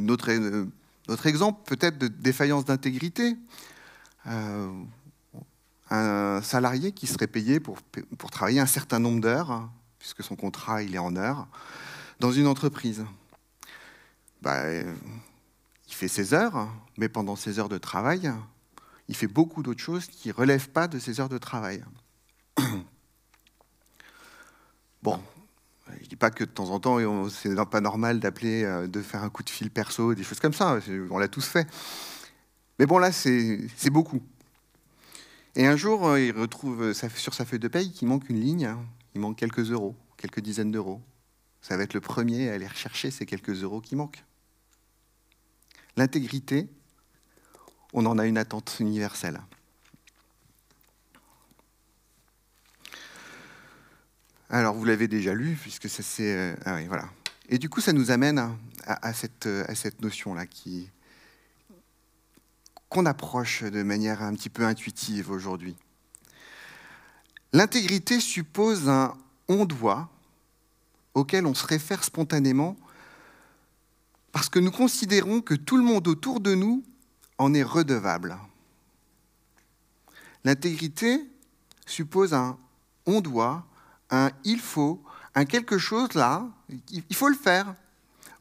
autre, 0.08 0.30
exemple 1.26 1.60
peut-être 1.66 1.98
de 1.98 2.08
défaillance 2.08 2.64
d'intégrité. 2.64 3.36
Euh, 4.26 4.72
un 5.90 6.40
salarié 6.42 6.92
qui 6.92 7.06
serait 7.06 7.26
payé 7.26 7.60
pour, 7.60 7.78
travailler 8.32 8.58
un 8.58 8.66
certain 8.66 8.98
nombre 8.98 9.20
d'heures, 9.20 9.68
puisque 9.98 10.24
son 10.24 10.34
contrat 10.34 10.82
il 10.82 10.94
est 10.94 10.98
en 10.98 11.14
heures, 11.14 11.46
dans 12.18 12.32
une 12.32 12.46
entreprise. 12.46 13.04
Bah, 14.42 14.64
il 14.72 15.94
fait 15.94 16.08
ses 16.08 16.34
heures, 16.34 16.68
mais 16.96 17.08
pendant 17.08 17.36
ses 17.36 17.58
heures 17.58 17.68
de 17.68 17.78
travail, 17.78 18.32
il 19.08 19.14
fait 19.14 19.28
beaucoup 19.28 19.62
d'autres 19.62 19.82
choses 19.82 20.06
qui 20.06 20.28
ne 20.28 20.32
relèvent 20.32 20.70
pas 20.70 20.88
de 20.88 20.98
ses 20.98 21.20
heures 21.20 21.28
de 21.28 21.38
travail. 21.38 21.84
Bon, 25.02 25.20
je 25.88 26.02
ne 26.02 26.08
dis 26.08 26.16
pas 26.16 26.30
que 26.30 26.44
de 26.44 26.50
temps 26.50 26.70
en 26.70 26.80
temps, 26.80 27.28
c'est 27.28 27.54
pas 27.70 27.80
normal 27.80 28.20
d'appeler, 28.20 28.64
euh, 28.64 28.86
de 28.86 29.02
faire 29.02 29.22
un 29.22 29.30
coup 29.30 29.42
de 29.42 29.50
fil 29.50 29.70
perso, 29.70 30.14
des 30.14 30.24
choses 30.24 30.40
comme 30.40 30.52
ça. 30.52 30.78
On 31.10 31.18
l'a 31.18 31.28
tous 31.28 31.46
fait. 31.46 31.66
Mais 32.78 32.86
bon, 32.86 32.98
là, 32.98 33.12
c'est 33.12 33.90
beaucoup. 33.90 34.20
Et 35.54 35.66
un 35.66 35.76
jour, 35.76 36.06
euh, 36.06 36.20
il 36.20 36.32
retrouve 36.32 36.82
euh, 36.82 36.94
sur 36.94 37.32
sa 37.32 37.46
feuille 37.46 37.58
de 37.58 37.68
paye 37.68 37.90
qu'il 37.90 38.08
manque 38.08 38.28
une 38.28 38.40
ligne. 38.40 38.66
Hein. 38.66 38.78
Il 39.14 39.22
manque 39.22 39.36
quelques 39.36 39.70
euros, 39.70 39.94
quelques 40.18 40.40
dizaines 40.40 40.70
d'euros. 40.70 41.00
Ça 41.62 41.78
va 41.78 41.84
être 41.84 41.94
le 41.94 42.02
premier 42.02 42.50
à 42.50 42.54
aller 42.54 42.66
rechercher 42.66 43.10
ces 43.10 43.24
quelques 43.24 43.62
euros 43.62 43.80
qui 43.80 43.96
manquent. 43.96 44.22
L'intégrité, 45.96 46.68
on 47.94 48.04
en 48.04 48.18
a 48.18 48.26
une 48.26 48.36
attente 48.36 48.76
universelle. 48.80 49.40
Alors, 54.56 54.74
vous 54.74 54.86
l'avez 54.86 55.06
déjà 55.06 55.34
lu, 55.34 55.54
puisque 55.60 55.86
ça 55.86 56.02
c'est. 56.02 56.34
Euh, 56.34 56.56
ah 56.64 56.76
oui, 56.76 56.86
voilà. 56.86 57.10
Et 57.50 57.58
du 57.58 57.68
coup, 57.68 57.82
ça 57.82 57.92
nous 57.92 58.10
amène 58.10 58.56
à, 58.86 59.12
cette, 59.12 59.44
à 59.44 59.74
cette 59.74 60.00
notion-là 60.00 60.46
qui, 60.46 60.88
qu'on 62.88 63.04
approche 63.04 63.64
de 63.64 63.82
manière 63.82 64.22
un 64.22 64.34
petit 64.34 64.48
peu 64.48 64.64
intuitive 64.64 65.30
aujourd'hui. 65.30 65.76
L'intégrité 67.52 68.18
suppose 68.18 68.88
un 68.88 69.14
on 69.46 69.66
doit 69.66 70.08
auquel 71.12 71.44
on 71.44 71.52
se 71.52 71.66
réfère 71.66 72.02
spontanément 72.02 72.78
parce 74.32 74.48
que 74.48 74.58
nous 74.58 74.72
considérons 74.72 75.42
que 75.42 75.52
tout 75.52 75.76
le 75.76 75.84
monde 75.84 76.08
autour 76.08 76.40
de 76.40 76.54
nous 76.54 76.82
en 77.36 77.52
est 77.52 77.62
redevable. 77.62 78.38
L'intégrité 80.44 81.22
suppose 81.84 82.32
un 82.32 82.56
on 83.04 83.20
doit 83.20 83.66
un 84.10 84.30
il 84.44 84.60
faut, 84.60 85.02
un 85.34 85.44
quelque 85.44 85.78
chose 85.78 86.14
là, 86.14 86.46
il 86.90 87.16
faut 87.16 87.28
le 87.28 87.36
faire, 87.36 87.74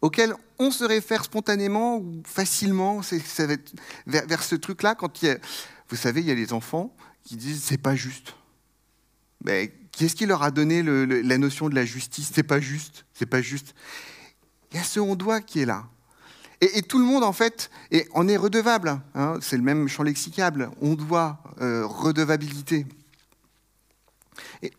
auquel 0.01 0.35
on 0.59 0.71
se 0.71 0.83
réfère 0.83 1.23
spontanément 1.23 1.97
ou 1.97 2.21
facilement 2.25 3.01
vers, 4.05 4.43
ce 4.43 4.55
truc-là. 4.55 4.95
Quand 4.95 5.11
vous 5.89 5.95
savez, 5.95 6.21
il 6.21 6.27
y 6.27 6.31
a 6.31 6.35
des 6.35 6.53
enfants 6.53 6.95
qui 7.23 7.35
disent 7.35 7.63
c'est 7.63 7.77
pas 7.77 7.95
juste. 7.95 8.35
Mais 9.43 9.73
qui 9.91 10.05
est-ce 10.05 10.15
qui 10.15 10.25
leur 10.25 10.43
a 10.43 10.51
donné 10.51 10.83
la 10.83 11.37
notion 11.37 11.69
de 11.69 11.75
la 11.75 11.85
justice? 11.85 12.31
C'est 12.33 12.43
pas 12.43 12.59
juste, 12.59 13.05
c'est 13.13 13.25
pas 13.25 13.41
juste. 13.41 13.73
Il 14.71 14.77
y 14.77 14.79
a 14.79 14.83
ce 14.83 14.99
on 14.99 15.15
doit 15.15 15.41
qui 15.41 15.61
est 15.61 15.65
là. 15.65 15.85
Et, 16.61 16.81
tout 16.81 16.99
le 16.99 17.05
monde, 17.05 17.23
en 17.23 17.33
fait, 17.33 17.69
et 17.91 18.07
on 18.13 18.27
est 18.27 18.37
redevable. 18.37 18.99
Hein, 19.13 19.37
c'est 19.41 19.57
le 19.57 19.61
même 19.61 19.87
champ 19.87 20.03
lexicable. 20.03 20.71
On 20.81 20.93
doit, 20.93 21.43
euh, 21.61 21.85
redevabilité. 21.85 22.87
Et 24.61 24.71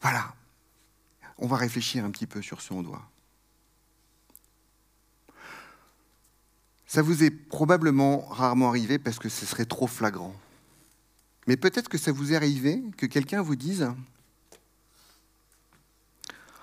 voilà. 0.00 0.34
On 1.38 1.46
va 1.46 1.56
réfléchir 1.56 2.04
un 2.04 2.10
petit 2.10 2.26
peu 2.26 2.42
sur 2.42 2.60
ce 2.60 2.72
on 2.72 2.82
doit. 2.82 3.08
Ça 6.86 7.02
vous 7.02 7.22
est 7.22 7.30
probablement 7.30 8.26
rarement 8.26 8.68
arrivé 8.68 8.98
parce 8.98 9.18
que 9.18 9.28
ce 9.28 9.46
serait 9.46 9.64
trop 9.64 9.86
flagrant. 9.86 10.34
Mais 11.46 11.56
peut-être 11.56 11.88
que 11.88 11.98
ça 11.98 12.12
vous 12.12 12.32
est 12.32 12.36
arrivé 12.36 12.82
que 12.96 13.06
quelqu'un 13.06 13.42
vous 13.42 13.56
dise 13.56 13.90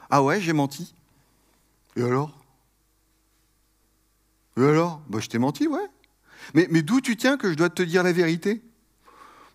Ah 0.09 0.21
ouais, 0.21 0.41
j'ai 0.41 0.53
menti. 0.53 0.93
Et 1.95 2.03
alors? 2.03 2.37
Et 4.57 4.63
alors? 4.63 5.01
Bah, 5.07 5.19
Je 5.19 5.27
t'ai 5.27 5.39
menti, 5.39 5.67
ouais. 5.67 5.87
Mais, 6.53 6.67
mais 6.69 6.81
d'où 6.81 7.01
tu 7.01 7.17
tiens 7.17 7.37
que 7.37 7.49
je 7.49 7.55
dois 7.55 7.69
te 7.69 7.81
dire 7.81 8.03
la 8.03 8.11
vérité? 8.11 8.61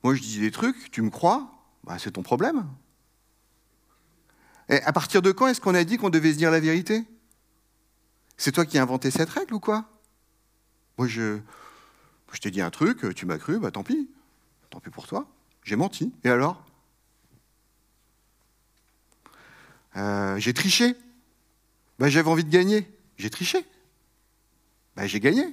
Moi, 0.02 0.14
je 0.14 0.22
dis 0.22 0.40
des 0.40 0.50
trucs, 0.50 0.90
tu 0.90 1.02
me 1.02 1.10
crois? 1.10 1.50
Bah, 1.84 1.98
C'est 1.98 2.12
ton 2.12 2.22
problème. 2.22 2.66
À 4.80 4.92
partir 4.92 5.20
de 5.20 5.32
quand 5.32 5.48
est-ce 5.48 5.60
qu'on 5.60 5.74
a 5.74 5.84
dit 5.84 5.98
qu'on 5.98 6.08
devait 6.10 6.32
se 6.32 6.38
dire 6.38 6.50
la 6.50 6.60
vérité? 6.60 7.04
C'est 8.38 8.52
toi 8.52 8.64
qui 8.64 8.78
as 8.78 8.82
inventé 8.82 9.10
cette 9.10 9.28
règle 9.28 9.54
ou 9.54 9.60
quoi? 9.60 9.84
Moi, 10.96 11.06
je, 11.06 11.38
je 12.32 12.40
t'ai 12.40 12.50
dit 12.50 12.62
un 12.62 12.70
truc, 12.70 13.14
tu 13.14 13.26
m'as 13.26 13.38
cru, 13.38 13.58
bah 13.58 13.70
tant 13.70 13.82
pis. 13.82 14.08
Tant 14.70 14.80
pis 14.80 14.90
pour 14.90 15.06
toi. 15.06 15.28
J'ai 15.62 15.76
menti. 15.76 16.12
Et 16.24 16.28
alors? 16.30 16.64
Euh, 19.96 20.38
J'ai 20.38 20.54
triché. 20.54 20.96
Bah, 21.98 22.08
J'avais 22.08 22.30
envie 22.30 22.44
de 22.44 22.50
gagner. 22.50 22.88
J'ai 23.18 23.30
triché. 23.30 23.66
Bah, 24.96 25.06
j'ai 25.06 25.20
gagné. 25.20 25.44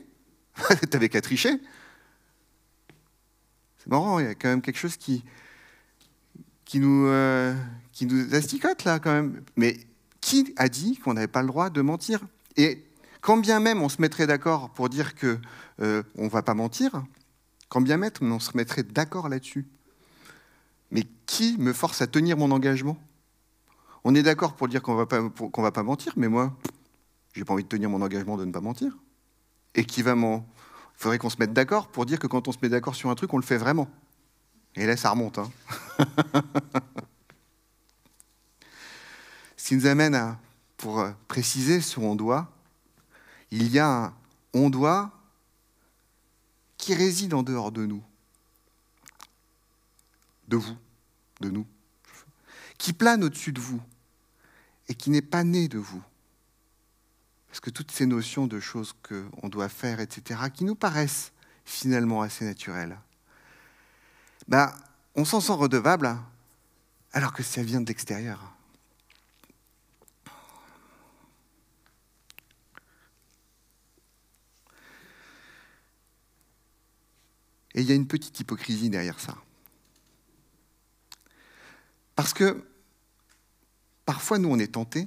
T'avais 0.90 1.10
qu'à 1.10 1.22
tricher. 1.22 1.60
C'est 3.78 3.88
marrant, 3.88 4.20
il 4.20 4.26
y 4.26 4.30
a 4.30 4.36
quand 4.36 4.50
même 4.50 4.62
quelque 4.62 4.80
chose 4.80 4.98
qui, 4.98 5.24
qui 6.70 6.80
nous, 6.80 7.08
euh, 7.08 7.56
qui 7.94 8.06
nous 8.06 8.36
asticote 8.36 8.84
là 8.84 9.00
quand 9.00 9.12
même. 9.12 9.42
Mais 9.56 9.76
qui 10.22 10.54
a 10.56 10.70
dit 10.70 10.98
qu'on 10.98 11.16
n'avait 11.16 11.28
pas 11.28 11.42
le 11.42 11.48
droit 11.48 11.72
de 11.72 11.82
mentir? 11.82 12.22
Et 12.58 12.86
quand 13.22 13.38
bien 13.38 13.60
même 13.60 13.82
on 13.82 13.90
se 13.90 14.00
mettrait 14.00 14.28
d'accord 14.28 14.70
pour 14.70 14.88
dire 14.88 15.16
que 15.16 15.40
euh, 15.82 16.04
on 16.16 16.28
va 16.28 16.44
pas 16.44 16.54
mentir, 16.54 17.04
quand 17.70 17.82
bien 17.82 17.98
même 17.98 18.12
on 18.22 18.40
se 18.40 18.56
mettrait 18.56 18.84
d'accord 18.84 19.30
là-dessus, 19.30 19.66
mais 20.92 21.06
qui 21.26 21.58
me 21.58 21.74
force 21.74 22.04
à 22.04 22.08
tenir 22.08 22.38
mon 22.38 22.52
engagement? 22.52 23.00
On 24.04 24.14
est 24.14 24.22
d'accord 24.22 24.54
pour 24.54 24.68
dire 24.68 24.84
qu'on 24.84 24.94
va 24.94 25.08
pas 25.08 25.28
qu'on 25.28 25.62
va 25.64 25.72
pas 25.72 25.84
mentir, 25.84 26.14
mais 26.18 26.28
moi, 26.28 26.56
j'ai 27.34 27.46
pas 27.46 27.54
envie 27.54 27.64
de 27.64 27.68
tenir 27.68 27.90
mon 27.90 28.04
engagement 28.04 28.38
de 28.38 28.46
ne 28.46 28.52
pas 28.52 28.62
mentir. 28.62 28.96
Et 29.74 29.86
qui 29.86 30.04
va 30.04 30.14
m'en 30.14 30.46
il 31.00 31.02
faudrait 31.02 31.18
qu'on 31.18 31.30
se 31.32 31.38
mette 31.40 31.54
d'accord 31.54 31.88
pour 31.88 32.06
dire 32.06 32.20
que 32.20 32.28
quand 32.28 32.48
on 32.48 32.52
se 32.52 32.58
met 32.62 32.70
d'accord 32.70 32.94
sur 32.94 33.10
un 33.10 33.16
truc, 33.16 33.34
on 33.34 33.38
le 33.38 33.44
fait 33.44 33.58
vraiment. 33.58 33.88
Et 34.76 34.86
là, 34.86 34.96
ça 34.96 35.12
remonte. 35.12 35.40
Hein. 35.40 35.52
Ce 39.58 39.68
qui 39.70 39.76
nous 39.76 39.88
amène 39.88 40.16
à, 40.16 40.40
pour 40.78 41.00
euh, 41.00 41.12
préciser 41.28 41.82
ce 41.82 42.00
on 42.00 42.16
doit, 42.16 42.52
il 43.52 43.72
y 43.72 43.80
a 43.80 43.88
un 43.88 44.14
on 44.54 44.70
doit 44.70 45.12
qui 46.78 46.96
réside 46.96 47.34
en 47.34 47.44
dehors 47.44 47.72
de 47.72 47.86
nous, 47.86 48.04
de 50.48 50.58
vous, 50.58 50.78
de 51.42 51.50
nous, 51.50 51.68
qui 52.78 52.94
plane 52.94 53.24
au-dessus 53.24 53.52
de 53.52 53.60
vous 53.60 53.82
et 54.88 54.96
qui 54.96 55.10
n'est 55.10 55.22
pas 55.22 55.44
né 55.44 55.68
de 55.68 55.78
vous. 55.78 56.02
Parce 57.48 57.60
que 57.60 57.70
toutes 57.70 57.92
ces 57.92 58.06
notions 58.06 58.48
de 58.48 58.60
choses 58.60 58.96
qu'on 59.04 59.50
doit 59.50 59.70
faire, 59.70 60.00
etc., 60.00 60.40
qui 60.54 60.64
nous 60.64 60.76
paraissent 60.76 61.32
finalement 61.66 62.22
assez 62.22 62.46
naturelles, 62.46 62.98
bah, 64.50 64.76
on 65.14 65.26
s'en 65.26 65.42
sent 65.42 65.54
redevable 65.54 66.08
hein, 66.08 66.26
alors 67.14 67.34
que 67.34 67.44
ça 67.44 67.62
vient 67.62 67.82
de 67.82 67.88
l'extérieur. 67.88 68.52
Et 77.76 77.82
il 77.82 77.88
y 77.88 77.92
a 77.92 77.96
une 77.96 78.08
petite 78.08 78.40
hypocrisie 78.40 78.90
derrière 78.90 79.20
ça. 79.20 79.36
Parce 82.16 82.34
que 82.34 82.66
parfois, 84.06 84.40
nous, 84.40 84.50
on 84.50 84.58
est 84.58 84.74
tentés, 84.74 85.06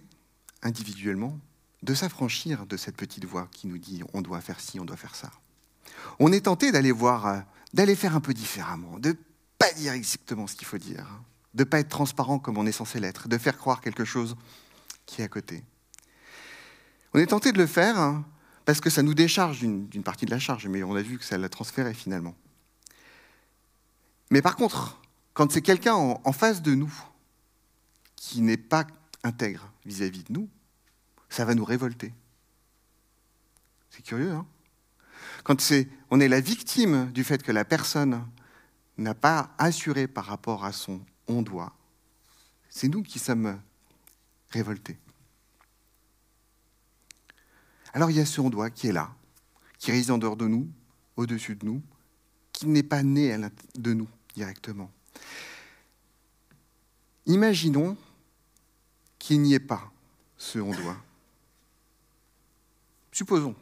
individuellement, 0.62 1.36
de 1.82 1.94
s'affranchir 1.94 2.64
de 2.64 2.76
cette 2.76 2.96
petite 2.96 3.24
voix 3.24 3.48
qui 3.50 3.66
nous 3.66 3.78
dit 3.78 4.04
on 4.12 4.22
doit 4.22 4.40
faire 4.40 4.60
ci, 4.60 4.78
on 4.78 4.84
doit 4.84 4.96
faire 4.96 5.16
ça. 5.16 5.32
On 6.20 6.30
est 6.30 6.42
tenté 6.42 6.70
d'aller 6.70 6.92
voir, 6.92 7.26
euh, 7.26 7.40
d'aller 7.74 7.96
faire 7.96 8.14
un 8.14 8.20
peu 8.20 8.32
différemment, 8.32 9.00
de 9.00 9.16
dire 9.72 9.92
exactement 9.92 10.46
ce 10.46 10.54
qu'il 10.54 10.66
faut 10.66 10.78
dire, 10.78 11.06
de 11.54 11.64
pas 11.64 11.80
être 11.80 11.88
transparent 11.88 12.38
comme 12.38 12.58
on 12.58 12.66
est 12.66 12.72
censé 12.72 13.00
l'être, 13.00 13.28
de 13.28 13.38
faire 13.38 13.58
croire 13.58 13.80
quelque 13.80 14.04
chose 14.04 14.36
qui 15.06 15.20
est 15.20 15.24
à 15.24 15.28
côté. 15.28 15.64
On 17.14 17.18
est 17.18 17.26
tenté 17.26 17.52
de 17.52 17.58
le 17.58 17.66
faire 17.66 17.98
hein, 17.98 18.24
parce 18.64 18.80
que 18.80 18.90
ça 18.90 19.02
nous 19.02 19.14
décharge 19.14 19.60
d'une 19.60 20.02
partie 20.02 20.26
de 20.26 20.30
la 20.30 20.38
charge, 20.38 20.66
mais 20.66 20.82
on 20.82 20.94
a 20.94 21.02
vu 21.02 21.18
que 21.18 21.24
ça 21.24 21.36
l'a 21.36 21.48
transféré 21.48 21.94
finalement. 21.94 22.34
Mais 24.30 24.40
par 24.40 24.56
contre, 24.56 24.98
quand 25.34 25.52
c'est 25.52 25.62
quelqu'un 25.62 25.94
en, 25.94 26.32
face 26.32 26.62
de 26.62 26.74
nous 26.74 26.92
qui 28.16 28.40
n'est 28.40 28.56
pas 28.56 28.86
intègre 29.24 29.70
vis-à-vis 29.84 30.24
de 30.24 30.32
nous, 30.32 30.48
ça 31.28 31.44
va 31.44 31.54
nous 31.54 31.64
révolter. 31.64 32.14
C'est 33.90 34.02
curieux, 34.02 34.32
hein 34.32 34.46
Quand 35.44 35.62
on 36.10 36.20
est 36.20 36.28
la 36.28 36.40
victime 36.40 37.10
du 37.12 37.24
fait 37.24 37.42
que 37.42 37.52
la 37.52 37.64
personne 37.64 38.24
n'a 39.02 39.14
pas 39.14 39.54
assuré 39.58 40.06
par 40.06 40.24
rapport 40.24 40.64
à 40.64 40.72
son 40.72 41.00
on 41.28 41.42
doit, 41.42 41.72
c'est 42.68 42.88
nous 42.88 43.02
qui 43.02 43.18
sommes 43.18 43.60
révoltés. 44.50 44.98
Alors 47.92 48.10
il 48.10 48.16
y 48.16 48.20
a 48.20 48.26
ce 48.26 48.40
on 48.40 48.50
doit 48.50 48.70
qui 48.70 48.88
est 48.88 48.92
là, 48.92 49.14
qui 49.78 49.90
réside 49.90 50.12
en 50.12 50.18
dehors 50.18 50.36
de 50.36 50.46
nous, 50.46 50.68
au-dessus 51.16 51.56
de 51.56 51.66
nous, 51.66 51.82
qui 52.52 52.66
n'est 52.66 52.82
pas 52.82 53.02
né 53.02 53.36
de 53.74 53.92
nous 53.92 54.08
directement. 54.34 54.90
Imaginons 57.26 57.96
qu'il 59.18 59.42
n'y 59.42 59.54
ait 59.54 59.60
pas 59.60 59.92
ce 60.36 60.58
on 60.58 60.72
doit. 60.72 60.96
Supposons. 63.12 63.54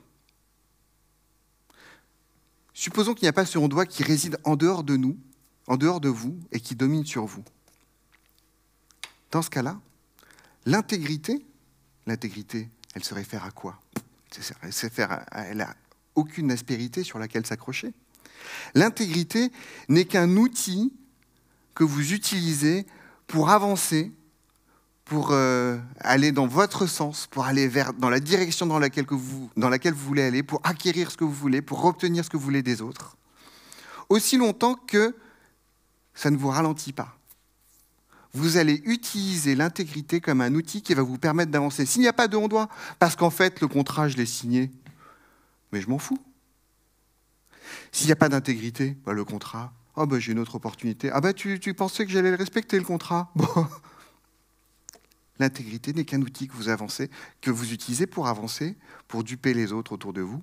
Supposons 2.73 3.15
qu'il 3.15 3.25
n'y 3.25 3.29
a 3.29 3.35
pas 3.35 3.45
ce 3.45 3.59
on 3.59 3.69
doit 3.69 3.85
qui 3.85 4.03
réside 4.03 4.39
en 4.45 4.57
dehors 4.57 4.85
de 4.85 4.97
nous, 4.97 5.19
en 5.71 5.77
dehors 5.77 6.01
de 6.01 6.09
vous, 6.09 6.37
et 6.51 6.59
qui 6.59 6.75
domine 6.75 7.07
sur 7.07 7.27
vous. 7.27 7.45
Dans 9.31 9.41
ce 9.41 9.51
cas-là, 9.51 9.79
l'intégrité, 10.67 11.47
l'intégrité, 12.09 12.69
elle 12.97 13.05
se 13.05 13.15
réfère 13.15 13.45
à 13.45 13.53
quoi? 13.53 13.79
Elle 15.31 15.59
n'a 15.59 15.77
aucune 16.17 16.51
aspérité 16.51 17.05
sur 17.05 17.21
laquelle 17.21 17.47
s'accrocher. 17.47 17.93
L'intégrité 18.75 19.53
n'est 19.89 20.07
qu'un 20.07 20.37
outil 20.37 20.93
que 21.77 21.85
vous 21.85 22.15
utilisez 22.15 22.85
pour 23.29 23.51
avancer, 23.51 24.11
pour 25.05 25.29
euh, 25.31 25.79
aller 26.01 26.33
dans 26.33 26.49
votre 26.49 26.87
sens, 26.87 27.29
pour 27.29 27.45
aller 27.45 27.69
vers, 27.69 27.93
dans 27.93 28.11
la 28.11 28.19
direction 28.19 28.67
dans 28.67 28.81
laquelle, 28.81 29.07
vous, 29.09 29.49
dans 29.57 29.69
laquelle 29.69 29.95
vous 29.95 30.05
voulez 30.05 30.23
aller, 30.23 30.43
pour 30.43 30.61
acquérir 30.65 31.13
ce 31.13 31.17
que 31.17 31.23
vous 31.23 31.33
voulez, 31.33 31.63
pour 31.63 31.85
obtenir 31.85 32.25
ce 32.25 32.31
que 32.31 32.37
vous 32.37 32.43
voulez 32.43 32.65
des 32.65 32.83
autres. 32.83 33.17
Aussi 34.09 34.37
longtemps 34.37 34.75
que 34.75 35.15
ça 36.21 36.31
ne 36.31 36.37
vous 36.37 36.49
ralentit 36.49 36.93
pas. 36.93 37.17
Vous 38.35 38.59
allez 38.59 38.83
utiliser 38.85 39.55
l'intégrité 39.55 40.21
comme 40.21 40.43
un 40.43 40.55
outil 40.55 40.83
qui 40.83 40.93
va 40.93 41.03
vous 41.03 41.17
permettre 41.17 41.51
d'avancer. 41.51 41.87
S'il 41.87 42.03
n'y 42.03 42.09
a 42.09 42.13
pas 42.13 42.29
de 42.29 42.37
on 42.37 42.47
parce 42.99 43.17
qu'en 43.17 43.31
fait, 43.31 43.63
le 43.63 43.69
contrat, 43.69 44.07
je 44.07 44.19
l'ai 44.19 44.27
signé, 44.27 44.71
mais 45.73 45.81
je 45.81 45.89
m'en 45.89 45.99
fous. 45.99 46.19
S'il 47.91 48.07
n'y 48.07 48.13
a 48.13 48.17
pas 48.17 48.29
d'intégrité, 48.29 48.99
bah, 49.07 49.15
le 49.15 49.25
contrat, 49.25 49.73
oh, 49.97 50.07
bah, 50.07 50.19
j'ai 50.19 50.33
une 50.33 50.41
autre 50.41 50.57
opportunité. 50.57 51.11
Ah 51.11 51.23
bah 51.23 51.33
tu, 51.33 51.59
pensais 51.73 52.05
que 52.05 52.13
j'allais 52.13 52.35
respecter 52.35 52.79
le 52.79 52.85
contrat? 52.85 53.33
L'intégrité 55.39 55.95
n'est 55.95 56.05
qu'un 56.05 56.21
outil 56.21 56.49
que 56.49 56.53
vous 56.53 56.69
avancez, 56.69 57.09
que 57.41 57.51
vous 57.51 57.73
utilisez 57.73 58.07
pour 58.07 58.29
avancer, 58.29 58.77
pour 59.09 59.25
duper 59.25 59.55
les 59.55 59.73
autres 59.73 59.93
autour 59.93 60.13
de 60.13 60.21
vous. 60.21 60.43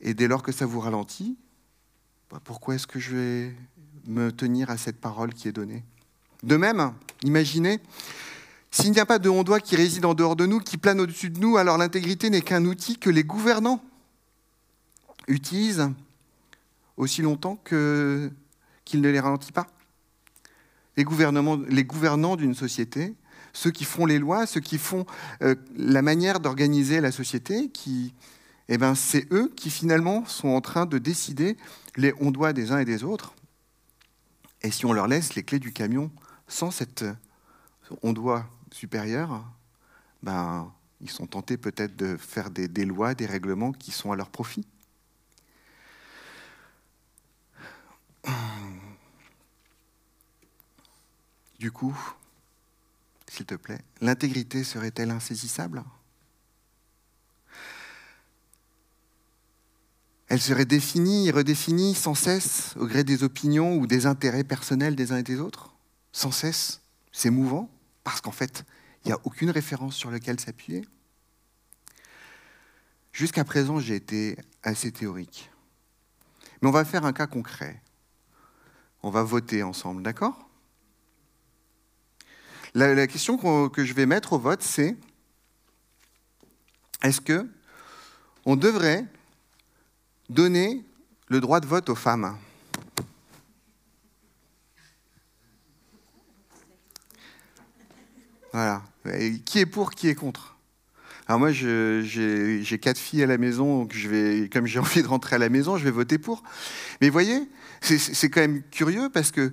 Et 0.00 0.14
dès 0.14 0.28
lors 0.28 0.44
que 0.44 0.52
ça 0.52 0.66
vous 0.66 0.78
ralentit, 0.78 1.36
pourquoi 2.44 2.76
est-ce 2.76 2.86
que 2.86 3.00
je 3.00 3.16
vais 3.16 3.56
me 4.06 4.30
tenir 4.30 4.70
à 4.70 4.76
cette 4.76 5.00
parole 5.00 5.34
qui 5.34 5.48
est 5.48 5.52
donnée 5.52 5.84
De 6.42 6.56
même, 6.56 6.92
imaginez, 7.22 7.80
s'il 8.70 8.92
n'y 8.92 9.00
a 9.00 9.06
pas 9.06 9.18
de 9.18 9.28
on 9.28 9.42
doit 9.42 9.60
qui 9.60 9.76
réside 9.76 10.04
en 10.04 10.14
dehors 10.14 10.36
de 10.36 10.46
nous, 10.46 10.60
qui 10.60 10.76
plane 10.76 11.00
au-dessus 11.00 11.30
de 11.30 11.40
nous, 11.40 11.56
alors 11.56 11.76
l'intégrité 11.76 12.30
n'est 12.30 12.40
qu'un 12.40 12.64
outil 12.64 12.98
que 12.98 13.10
les 13.10 13.24
gouvernants 13.24 13.82
utilisent 15.26 15.90
aussi 16.96 17.22
longtemps 17.22 17.58
qu'il 17.64 19.00
ne 19.00 19.08
les 19.08 19.20
ralentit 19.20 19.52
pas. 19.52 19.66
Les, 20.96 21.04
gouvernants 21.04 22.36
d'une 22.36 22.54
société, 22.54 23.14
ceux 23.52 23.70
qui 23.70 23.84
font 23.84 24.06
les 24.06 24.18
lois, 24.18 24.46
ceux 24.46 24.60
qui 24.60 24.76
font 24.76 25.06
euh, 25.42 25.54
la 25.76 26.02
manière 26.02 26.40
d'organiser 26.40 27.00
la 27.00 27.10
société, 27.10 27.70
eh 28.68 28.78
ben, 28.78 28.94
c'est 28.94 29.32
eux 29.32 29.50
qui 29.56 29.70
finalement 29.70 30.26
sont 30.26 30.48
en 30.48 30.60
train 30.60 30.86
de 30.86 30.98
décider 30.98 31.56
les 31.96 32.12
on 32.20 32.30
doit 32.30 32.52
des 32.52 32.70
uns 32.70 32.78
et 32.78 32.84
des 32.84 33.02
autres. 33.02 33.34
Et 34.62 34.70
si 34.70 34.84
on 34.86 34.92
leur 34.92 35.06
laisse 35.06 35.34
les 35.34 35.42
clés 35.42 35.58
du 35.58 35.72
camion 35.72 36.10
sans 36.46 36.70
cette 36.70 37.04
on 38.02 38.12
doit 38.12 38.46
supérieure, 38.72 39.44
ben, 40.22 40.72
ils 41.00 41.10
sont 41.10 41.26
tentés 41.26 41.56
peut-être 41.56 41.96
de 41.96 42.16
faire 42.16 42.50
des 42.50 42.84
lois, 42.84 43.14
des 43.14 43.26
règlements 43.26 43.72
qui 43.72 43.90
sont 43.90 44.12
à 44.12 44.16
leur 44.16 44.30
profit. 44.30 44.66
Du 51.58 51.72
coup, 51.72 51.98
s'il 53.28 53.46
te 53.46 53.54
plaît, 53.54 53.80
l'intégrité 54.00 54.64
serait-elle 54.64 55.10
insaisissable? 55.10 55.82
Elle 60.30 60.40
serait 60.40 60.64
définie 60.64 61.26
et 61.26 61.32
redéfinie 61.32 61.92
sans 61.92 62.14
cesse 62.14 62.74
au 62.76 62.86
gré 62.86 63.02
des 63.02 63.24
opinions 63.24 63.76
ou 63.76 63.88
des 63.88 64.06
intérêts 64.06 64.44
personnels 64.44 64.94
des 64.94 65.10
uns 65.10 65.16
et 65.16 65.22
des 65.24 65.40
autres? 65.40 65.74
Sans 66.12 66.30
cesse? 66.30 66.82
C'est 67.10 67.30
mouvant? 67.30 67.68
Parce 68.04 68.20
qu'en 68.20 68.30
fait, 68.30 68.64
il 69.04 69.08
n'y 69.08 69.12
a 69.12 69.18
aucune 69.24 69.50
référence 69.50 69.96
sur 69.96 70.08
laquelle 70.08 70.38
s'appuyer? 70.38 70.86
Jusqu'à 73.12 73.42
présent, 73.42 73.80
j'ai 73.80 73.96
été 73.96 74.38
assez 74.62 74.92
théorique. 74.92 75.50
Mais 76.62 76.68
on 76.68 76.72
va 76.72 76.84
faire 76.84 77.04
un 77.04 77.12
cas 77.12 77.26
concret. 77.26 77.82
On 79.02 79.10
va 79.10 79.24
voter 79.24 79.64
ensemble, 79.64 80.04
d'accord? 80.04 80.48
La, 82.74 83.08
question 83.08 83.68
que 83.68 83.84
je 83.84 83.94
vais 83.94 84.06
mettre 84.06 84.34
au 84.34 84.38
vote, 84.38 84.62
c'est 84.62 84.96
est-ce 87.02 87.20
que 87.20 87.50
on 88.44 88.54
devrait 88.54 89.08
donner 90.30 90.84
le 91.28 91.40
droit 91.40 91.60
de 91.60 91.66
vote 91.66 91.90
aux 91.90 91.94
femmes 91.94 92.36
Voilà. 98.52 98.82
qui 99.44 99.60
est 99.60 99.66
pour, 99.66 99.92
qui 99.92 100.08
est 100.08 100.14
contre? 100.14 100.56
Alors 101.28 101.38
moi, 101.38 101.52
j'ai 101.52 102.78
quatre 102.80 102.98
filles 102.98 103.22
à 103.22 103.26
la 103.26 103.38
maison, 103.38 103.82
donc 103.82 103.92
je 103.94 104.08
vais, 104.08 104.48
comme 104.48 104.66
j'ai 104.66 104.78
envie 104.80 105.02
de 105.02 105.06
rentrer 105.06 105.36
à 105.36 105.38
la 105.38 105.48
maison, 105.48 105.76
je 105.76 105.84
vais 105.84 105.90
voter 105.92 106.18
pour. 106.18 106.42
Mais 107.00 107.08
vous 107.08 107.12
voyez, 107.12 107.48
c'est 107.80 108.30
quand 108.30 108.40
même 108.40 108.62
curieux 108.70 109.08
parce 109.08 109.30
que 109.30 109.52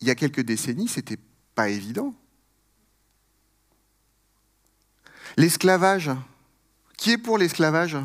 il 0.00 0.06
y 0.06 0.10
a 0.10 0.14
quelques 0.14 0.42
décennies, 0.42 0.88
c'était 0.88 1.18
pas 1.54 1.70
évident. 1.70 2.14
L'esclavage. 5.36 6.10
Qui 6.96 7.12
est 7.12 7.18
pour 7.18 7.38
l'esclavage? 7.38 7.96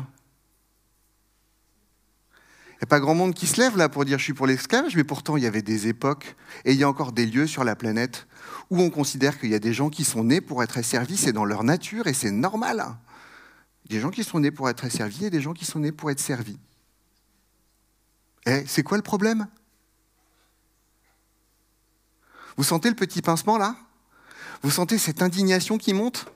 N'y 2.84 2.88
a 2.88 2.90
pas 2.90 3.00
grand 3.00 3.14
monde 3.14 3.32
qui 3.32 3.46
se 3.46 3.58
lève 3.58 3.78
là 3.78 3.88
pour 3.88 4.04
dire 4.04 4.18
je 4.18 4.24
suis 4.24 4.34
pour 4.34 4.46
l'esclavage, 4.46 4.94
mais 4.94 5.04
pourtant 5.04 5.38
il 5.38 5.42
y 5.42 5.46
avait 5.46 5.62
des 5.62 5.88
époques 5.88 6.36
et 6.66 6.72
il 6.72 6.78
y 6.78 6.84
a 6.84 6.88
encore 6.88 7.12
des 7.12 7.24
lieux 7.24 7.46
sur 7.46 7.64
la 7.64 7.76
planète 7.76 8.26
où 8.68 8.78
on 8.78 8.90
considère 8.90 9.40
qu'il 9.40 9.50
y 9.50 9.54
a 9.54 9.58
des 9.58 9.72
gens 9.72 9.88
qui 9.88 10.04
sont 10.04 10.22
nés 10.22 10.42
pour 10.42 10.62
être 10.62 10.82
servis, 10.82 11.16
c'est 11.16 11.32
dans 11.32 11.46
leur 11.46 11.64
nature 11.64 12.06
et 12.08 12.12
c'est 12.12 12.30
normal. 12.30 12.84
Des 13.88 14.00
gens 14.00 14.10
qui 14.10 14.22
sont 14.22 14.38
nés 14.38 14.50
pour 14.50 14.68
être 14.68 14.86
servis 14.90 15.24
et 15.24 15.30
des 15.30 15.40
gens 15.40 15.54
qui 15.54 15.64
sont 15.64 15.78
nés 15.78 15.92
pour 15.92 16.10
être 16.10 16.20
servis. 16.20 16.58
Eh, 18.44 18.64
c'est 18.66 18.82
quoi 18.82 18.98
le 18.98 19.02
problème? 19.02 19.46
Vous 22.58 22.64
sentez 22.64 22.90
le 22.90 22.96
petit 22.96 23.22
pincement 23.22 23.56
là? 23.56 23.76
Vous 24.62 24.70
sentez 24.70 24.98
cette 24.98 25.22
indignation 25.22 25.78
qui 25.78 25.94
monte? 25.94 26.26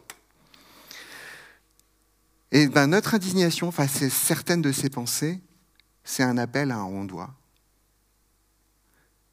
Et 2.52 2.68
ben, 2.68 2.86
notre 2.86 3.14
indignation 3.14 3.70
face 3.70 4.02
à 4.02 4.08
certaines 4.08 4.62
de 4.62 4.72
ces 4.72 4.88
pensées, 4.88 5.42
c'est 6.08 6.22
un 6.22 6.38
appel 6.38 6.70
à 6.70 6.78
un 6.78 6.84
on 6.84 7.04
doit. 7.04 7.34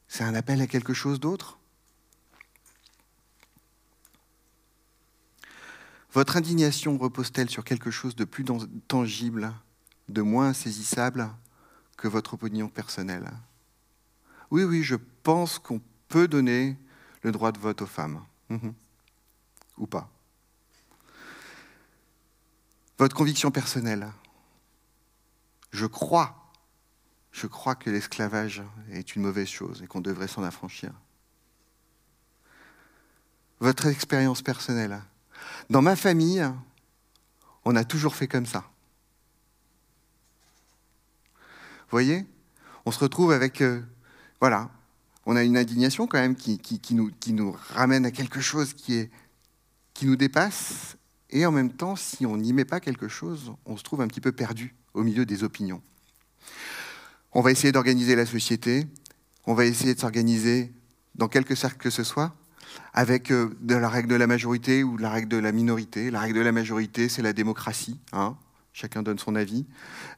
C'est 0.10 0.26
un 0.26 0.36
appel 0.36 0.60
à 0.60 0.68
quelque 0.68 0.94
chose 0.94 1.22
d'autre 1.22 1.58
Votre 6.12 6.38
indignation 6.38 6.98
repose-t-elle 6.98 7.50
sur 7.50 7.64
quelque 7.66 7.92
chose 7.92 8.16
de 8.16 8.24
plus 8.24 8.46
tangible, 8.88 9.54
de 10.08 10.22
moins 10.22 10.54
saisissable 10.54 11.30
que 11.98 12.08
votre 12.08 12.36
opinion 12.36 12.70
personnelle? 12.70 13.32
Oui, 14.52 14.64
oui, 14.64 14.84
je 14.84 14.96
pense 15.24 15.60
qu'on 15.60 15.82
peut 16.08 16.28
donner 16.28 16.78
le 17.22 17.32
droit 17.32 17.52
de 17.52 17.60
vote 17.60 17.82
aux 17.82 17.88
femmes. 17.88 18.24
Mhm. 18.50 18.74
Ou 19.78 19.88
pas. 19.88 20.10
Votre 22.98 23.16
conviction 23.16 23.52
personnelle. 23.52 24.10
Je 25.72 25.86
crois, 25.86 26.45
je 27.36 27.48
crois 27.48 27.76
que 27.76 27.90
l'esclavage 27.90 28.64
est 28.92 29.18
une 29.18 29.24
mauvaise 29.24 29.50
chose 29.50 29.82
et 29.84 29.88
qu'on 29.88 30.00
devrait 30.00 30.30
s'en 30.30 30.42
affranchir. 30.42 30.94
Votre 33.60 33.88
expérience 33.88 34.42
personnelle. 34.42 35.02
Dans 35.70 35.82
ma 35.82 35.98
famille, 35.98 36.50
on 37.66 37.76
a 37.76 37.84
toujours 37.84 38.16
fait 38.16 38.30
comme 38.30 38.46
ça. 38.46 38.64
Vous 41.36 41.92
voyez? 41.92 42.26
On 42.86 42.92
se 42.92 43.00
retrouve 43.00 43.34
avec, 43.34 43.60
euh, 43.62 43.82
voilà, 44.40 44.70
on 45.26 45.36
a 45.36 45.44
une 45.44 45.58
indignation 45.58 46.08
quand 46.08 46.20
même 46.20 46.38
qui, 46.38 46.58
nous, 46.92 47.12
qui, 47.20 47.34
nous, 47.34 47.58
ramène 47.70 48.06
à 48.06 48.12
quelque 48.12 48.40
chose 48.40 48.74
qui, 48.74 48.96
est, 48.96 49.12
qui 49.94 50.06
nous 50.06 50.16
dépasse, 50.16 50.96
et 51.32 51.46
en 51.46 51.52
même 51.52 51.74
temps, 51.74 51.98
si 51.98 52.26
on 52.26 52.38
n'y 52.38 52.54
met 52.54 52.66
pas 52.66 52.80
quelque 52.80 53.10
chose, 53.10 53.52
on 53.66 53.76
se 53.76 53.84
trouve 53.84 54.00
un 54.00 54.08
petit 54.08 54.22
peu 54.22 54.32
perdu 54.32 54.74
au 54.94 55.04
milieu 55.04 55.26
des 55.26 55.44
opinions. 55.44 55.82
On 57.38 57.42
va 57.42 57.52
essayer 57.52 57.74
d'organiser 57.74 58.16
la 58.16 58.26
société, 58.26 58.88
on 59.46 59.56
va 59.56 59.66
essayer 59.66 59.94
de 59.94 60.00
s'organiser 60.00 60.72
dans 61.16 61.28
quelque 61.28 61.54
cercle 61.54 61.76
que 61.76 61.90
ce 61.90 62.06
soit, 62.06 62.34
avec 62.94 63.30
euh, 63.30 63.54
de 63.60 63.76
la 63.76 63.90
règle 63.90 64.08
de 64.08 64.16
la 64.16 64.26
majorité 64.26 64.86
ou 64.86 64.96
de 64.96 65.02
la 65.02 65.10
règle 65.10 65.28
de 65.28 65.36
la 65.36 65.52
minorité. 65.52 66.12
La 66.12 66.22
règle 66.22 66.38
de 66.38 66.44
la 66.44 66.54
majorité, 66.54 67.10
c'est 67.10 67.22
la 67.22 67.34
démocratie. 67.34 68.00
Hein 68.14 68.38
chacun 68.72 69.04
donne 69.04 69.20
son 69.20 69.36
avis, 69.36 69.66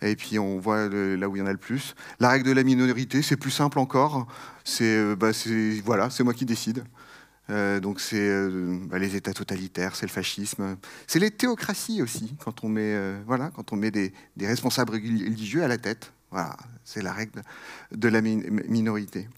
et 0.02 0.16
puis 0.16 0.38
on 0.38 0.60
voit 0.60 0.90
là 0.90 1.30
où 1.30 1.36
il 1.36 1.40
y 1.40 1.42
en 1.42 1.48
a 1.48 1.52
le 1.52 1.58
plus. 1.58 1.96
La 2.20 2.30
règle 2.30 2.46
de 2.46 2.52
la 2.52 2.64
minorité, 2.64 3.24
c'est 3.24 3.38
plus 3.38 3.52
simple 3.52 3.80
encore. 3.80 4.28
C'est 4.64 4.98
euh, 4.98 5.16
bah, 5.16 5.32
voilà, 5.86 6.12
c'est 6.12 6.24
moi 6.24 6.36
qui 6.36 6.46
décide. 6.46 6.84
Euh, 7.50 7.80
donc 7.80 8.00
c'est 8.00 8.30
bah, 8.90 9.00
les 9.00 9.16
États 9.16 9.34
totalitaires, 9.34 9.96
c'est 9.96 10.06
le 10.06 10.12
fascisme, 10.12 10.78
c'est 11.08 11.20
les 11.20 11.32
théocraties 11.32 12.04
aussi. 12.04 12.36
Quand 12.44 12.64
on 12.64 12.70
met 12.70 12.96
voilà, 13.26 13.50
quand 13.56 13.74
on 13.74 13.76
met 13.76 13.90
des, 13.90 14.14
des, 14.36 14.46
responsables 14.46 14.94
religieux 14.94 15.64
à 15.64 15.68
la 15.68 15.80
tête, 15.80 16.12
voilà, 16.32 16.56
c'est 16.84 17.02
la 17.02 17.14
règle 17.14 17.42
de 17.92 18.08
la 18.08 18.22
minorité. 18.22 19.30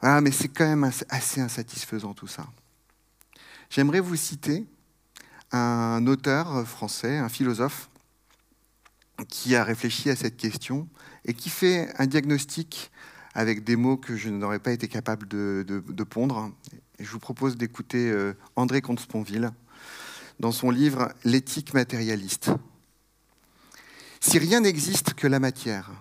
Ah, 0.00 0.20
mais 0.20 0.30
c'est 0.30 0.48
quand 0.48 0.66
même 0.66 0.90
assez 1.08 1.40
insatisfaisant 1.40 2.14
tout 2.14 2.26
ça. 2.26 2.46
J'aimerais 3.70 4.00
vous 4.00 4.16
citer 4.16 4.66
un 5.52 6.06
auteur 6.06 6.66
français, 6.66 7.18
un 7.18 7.28
philosophe, 7.28 7.88
qui 9.28 9.54
a 9.54 9.64
réfléchi 9.64 10.10
à 10.10 10.16
cette 10.16 10.36
question 10.36 10.88
et 11.24 11.34
qui 11.34 11.50
fait 11.50 11.92
un 11.98 12.06
diagnostic 12.06 12.90
avec 13.34 13.64
des 13.64 13.76
mots 13.76 13.96
que 13.96 14.16
je 14.16 14.28
n'aurais 14.28 14.58
pas 14.58 14.72
été 14.72 14.88
capable 14.88 15.26
de, 15.26 16.04
pondre. 16.04 16.52
Je 16.98 17.10
vous 17.10 17.18
propose 17.18 17.56
d'écouter 17.56 18.10
euh, 18.10 18.34
André 18.56 18.80
Comte-Sponville 18.80 19.50
dans 20.40 20.52
son 20.52 20.70
livre 20.70 21.12
L'éthique 21.24 21.74
matérialiste. 21.74 22.50
Si 24.26 24.38
rien 24.38 24.60
n'existe 24.60 25.12
que 25.12 25.26
la 25.26 25.38
matière, 25.38 25.92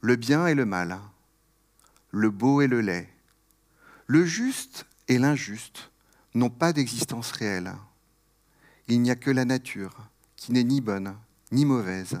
le 0.00 0.14
bien 0.14 0.46
et 0.46 0.54
le 0.54 0.64
mal, 0.64 1.00
le 2.12 2.30
beau 2.30 2.60
et 2.60 2.68
le 2.68 2.80
laid, 2.80 3.08
le 4.06 4.24
juste 4.24 4.86
et 5.08 5.18
l'injuste 5.18 5.90
n'ont 6.34 6.48
pas 6.48 6.72
d'existence 6.72 7.32
réelle. 7.32 7.74
Il 8.86 9.02
n'y 9.02 9.10
a 9.10 9.16
que 9.16 9.32
la 9.32 9.44
nature, 9.44 9.96
qui 10.36 10.52
n'est 10.52 10.62
ni 10.62 10.80
bonne, 10.80 11.16
ni 11.50 11.64
mauvaise, 11.64 12.20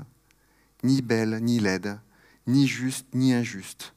ni 0.82 1.00
belle, 1.00 1.38
ni 1.40 1.60
laide, 1.60 2.00
ni 2.48 2.66
juste, 2.66 3.06
ni 3.14 3.32
injuste. 3.32 3.94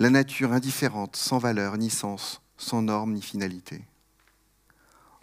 La 0.00 0.10
nature 0.10 0.52
indifférente, 0.52 1.14
sans 1.14 1.38
valeur, 1.38 1.78
ni 1.78 1.90
sens, 1.90 2.42
sans 2.56 2.82
norme, 2.82 3.12
ni 3.12 3.22
finalité. 3.22 3.84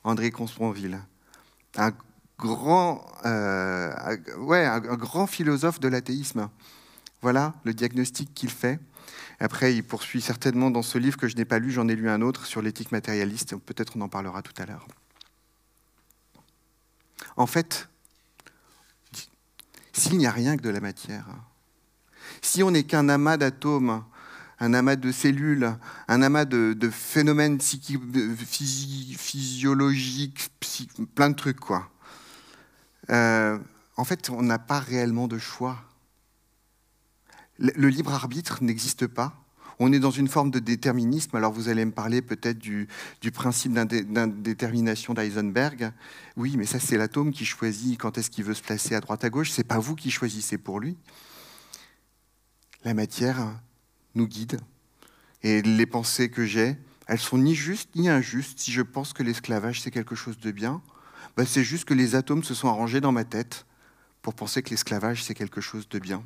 André 0.06 0.32
Consponville, 0.32 1.02
un 1.76 1.92
grand, 2.40 3.06
euh, 3.26 4.16
grand 4.96 5.28
philosophe 5.28 5.80
de 5.80 5.88
l'athéisme. 5.88 6.50
Voilà 7.22 7.54
le 7.66 7.74
diagnostic 7.74 8.34
qu'il 8.34 8.50
fait. 8.50 8.80
Après, 9.40 9.76
il 9.76 9.84
poursuit 9.84 10.22
certainement 10.22 10.72
dans 10.72 10.82
ce 10.82 10.98
livre 10.98 11.18
que 11.18 11.28
je 11.28 11.36
n'ai 11.36 11.46
pas 11.46 11.60
lu, 11.60 11.72
j'en 11.72 11.88
ai 11.88 11.96
lu 11.96 12.10
un 12.10 12.22
autre 12.22 12.46
sur 12.46 12.62
l'éthique 12.62 12.92
matérialiste, 12.92 13.56
peut-être 13.56 13.94
on 13.96 14.02
en 14.02 14.10
parlera 14.10 14.42
tout 14.42 14.60
à 14.62 14.66
l'heure. 14.66 14.86
En 17.38 17.48
fait, 17.48 17.88
s'il 19.94 20.18
n'y 20.18 20.28
a 20.28 20.32
rien 20.32 20.58
que 20.58 20.62
de 20.62 20.70
la 20.70 20.82
matière, 20.82 21.26
si 22.42 22.64
on 22.64 22.72
n'est 22.72 22.84
qu'un 22.84 23.08
amas 23.08 23.38
d'atomes, 23.38 24.04
un 24.60 24.74
amas 24.74 24.98
de 24.98 25.12
cellules, 25.12 25.74
un 26.10 26.22
amas 26.22 26.46
de, 26.46 26.90
phénomènes 26.92 27.60
physiologiques, 27.62 30.50
plein 31.16 31.30
de 31.30 31.36
trucs, 31.36 31.60
quoi. 31.60 31.90
Euh, 33.10 33.58
en 33.98 34.04
fait, 34.04 34.30
on 34.30 34.42
n'a 34.42 34.60
pas 34.60 34.80
réellement 34.80 35.28
de 35.28 35.38
choix 35.38 35.78
le 37.60 37.90
libre 37.90 38.14
arbitre 38.14 38.64
n'existe 38.64 39.08
pas. 39.08 39.36
On 39.80 39.94
est 39.94 40.00
dans 40.00 40.12
une 40.12 40.28
forme 40.28 40.52
de 40.52 40.60
déterminisme. 40.60 41.36
Alors 41.36 41.54
vous 41.54 41.70
allez 41.70 41.86
me 41.86 41.92
parler 41.92 42.22
peut-être 42.22 42.58
du, 42.58 42.88
principe 43.34 43.74
d'indétermination 43.74 45.14
d'Eisenberg. 45.14 45.92
Oui, 46.36 46.56
mais 46.58 46.66
ça 46.66 46.80
c'est 46.80 46.98
l'atome 46.98 47.32
qui 47.32 47.46
choisit 47.46 47.98
quand 47.98 48.18
est-ce 48.18 48.30
qu'il 48.30 48.44
veut 48.44 48.54
se 48.54 48.62
placer 48.62 48.96
à 48.96 49.02
droite 49.02 49.24
à 49.24 49.30
gauche. 49.30 49.52
C'est 49.52 49.64
pas 49.64 49.80
vous 49.80 49.96
qui 49.96 50.12
choisissez 50.12 50.58
pour 50.58 50.80
lui. 50.80 50.98
La 52.84 52.94
matière 52.94 53.38
nous 54.16 54.28
guide. 54.28 54.60
Et 55.44 55.62
les 55.62 55.86
pensées 55.86 56.30
que 56.30 56.46
j'ai, 56.46 56.76
elles 57.08 57.20
sont 57.20 57.38
ni 57.38 57.56
justes 57.56 57.96
ni 57.96 58.10
injustes. 58.10 58.60
Si 58.60 58.72
je 58.72 58.82
pense 58.82 59.14
que 59.14 59.24
l'esclavage 59.24 59.82
c'est 59.82 59.92
quelque 59.92 60.16
chose 60.16 60.40
de 60.40 60.52
bien, 60.52 60.82
ben, 61.38 61.46
c'est 61.46 61.64
juste 61.64 61.86
que 61.86 61.94
les 61.94 62.16
atomes 62.16 62.44
se 62.44 62.54
sont 62.54 62.68
arrangés 62.68 63.02
dans 63.02 63.12
ma 63.12 63.24
tête 63.24 63.66
pour 64.22 64.34
penser 64.34 64.62
que 64.62 64.70
l'esclavage 64.70 65.24
c'est 65.24 65.34
quelque 65.34 65.62
chose 65.62 65.88
de 65.90 66.00
bien. 66.00 66.24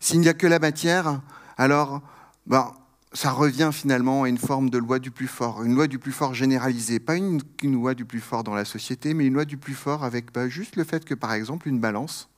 S'il 0.00 0.20
n'y 0.20 0.28
a 0.28 0.34
que 0.34 0.46
la 0.46 0.58
matière, 0.58 1.20
alors 1.58 2.00
ben, 2.46 2.74
ça 3.12 3.32
revient 3.32 3.70
finalement 3.72 4.22
à 4.22 4.28
une 4.28 4.38
forme 4.38 4.70
de 4.70 4.78
loi 4.78 4.98
du 4.98 5.10
plus 5.10 5.26
fort, 5.26 5.62
une 5.62 5.74
loi 5.74 5.86
du 5.86 5.98
plus 5.98 6.12
fort 6.12 6.34
généralisée, 6.34 7.00
pas 7.00 7.16
une, 7.16 7.42
loi 7.62 7.94
du 7.94 8.04
plus 8.04 8.20
fort 8.20 8.44
dans 8.44 8.54
la 8.54 8.64
société, 8.64 9.14
mais 9.14 9.26
une 9.26 9.34
loi 9.34 9.44
du 9.44 9.56
plus 9.56 9.74
fort 9.74 10.04
avec 10.04 10.32
ben, 10.32 10.48
juste 10.48 10.76
le 10.76 10.84
fait 10.84 11.04
que, 11.04 11.14
par 11.14 11.32
exemple, 11.32 11.68
une 11.68 11.80
balance, 11.80 12.28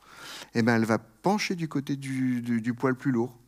eh 0.55 0.63
elle 0.67 0.85
va 0.85 0.99
pencher 0.99 1.55
du 1.55 1.69
côté 1.69 1.97
du, 1.97 2.41
du 2.41 2.75
poids 2.75 2.91
le 2.91 2.97
plus 2.97 3.13
lourd, 3.13 3.39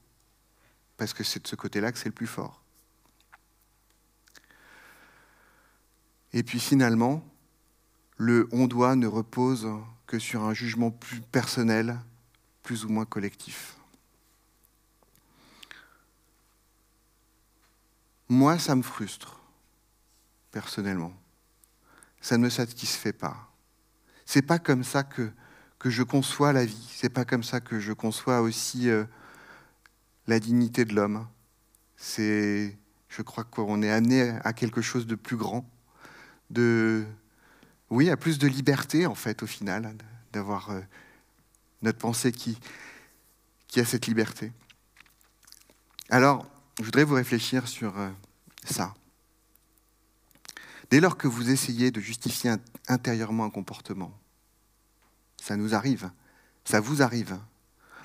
parce 0.97 1.13
que 1.13 1.25
c'est 1.25 1.43
de 1.43 1.49
ce 1.49 1.57
côté-là 1.57 1.93
que 1.93 1.99
c'est 1.99 2.09
le 2.09 2.15
plus 2.15 2.27
fort. 2.27 2.64
Et 6.35 6.43
puis 6.43 6.59
finalement, 6.59 7.25
le 8.17 8.49
on 8.53 8.67
doit 8.67 8.97
ne 8.97 9.07
repose 9.07 9.69
que 10.07 10.19
sur 10.19 10.43
un 10.43 10.53
jugement 10.53 10.91
plus 10.91 11.21
personnel 11.21 11.99
plus 12.65 12.85
ou 12.85 12.89
moins 12.89 13.05
collectif. 13.05 13.77
Moi, 18.29 18.59
ça 18.59 18.75
me 18.75 18.83
frustre, 18.83 19.41
personnellement. 20.51 21.13
Ça 22.21 22.37
ne 22.37 22.43
me 22.43 22.51
satisfait 22.51 23.13
pas. 23.13 23.49
C'est 24.27 24.43
pas 24.43 24.59
comme 24.59 24.83
ça 24.83 25.05
que, 25.05 25.31
je 25.85 26.03
conçois 26.03 26.53
la 26.55 26.65
vie. 26.65 26.89
C'est 26.97 27.11
pas 27.11 27.27
comme 27.27 27.45
ça 27.45 27.61
que 27.61 27.79
je 27.79 27.93
conçois 27.93 28.41
aussi 28.41 28.89
euh, 28.89 29.05
la 30.27 30.41
dignité 30.41 30.87
de 30.87 30.95
l'homme. 30.95 31.29
C'est, 31.97 32.79
je 33.09 33.23
crois 33.23 33.45
qu'on 33.45 33.83
est 33.83 33.91
amené 33.91 34.31
à 34.43 34.55
quelque 34.55 34.81
chose 34.81 35.07
de 35.07 35.15
plus 35.15 35.37
grand, 35.37 35.69
de, 36.51 37.05
oui, 37.91 38.11
à 38.11 38.17
plus 38.17 38.39
de 38.39 38.47
liberté 38.47 39.07
en 39.07 39.15
fait 39.15 39.43
au 39.43 39.47
final, 39.47 39.97
d'avoir 40.33 40.71
euh, 40.71 40.81
notre 41.83 41.99
pensée 41.99 42.33
qui, 42.33 42.59
a 43.77 43.85
cette 43.85 44.07
liberté. 44.07 44.53
Alors, 46.09 46.47
je 46.79 46.85
voudrais 46.85 47.03
vous 47.03 47.15
réfléchir 47.15 47.67
sur 47.67 47.99
euh, 47.99 48.09
ça. 48.65 48.95
Dès 50.91 51.01
lors 51.01 51.17
que 51.17 51.27
vous 51.27 51.51
essayez 51.51 51.91
de 51.91 52.01
justifier 52.01 52.55
intérieurement 52.87 53.45
un 53.45 53.51
comportement, 53.51 54.17
ça 55.43 55.57
nous 55.57 55.75
arrive, 55.75 56.11
ça 56.65 56.81
vous 56.81 57.03
arrive. 57.03 57.37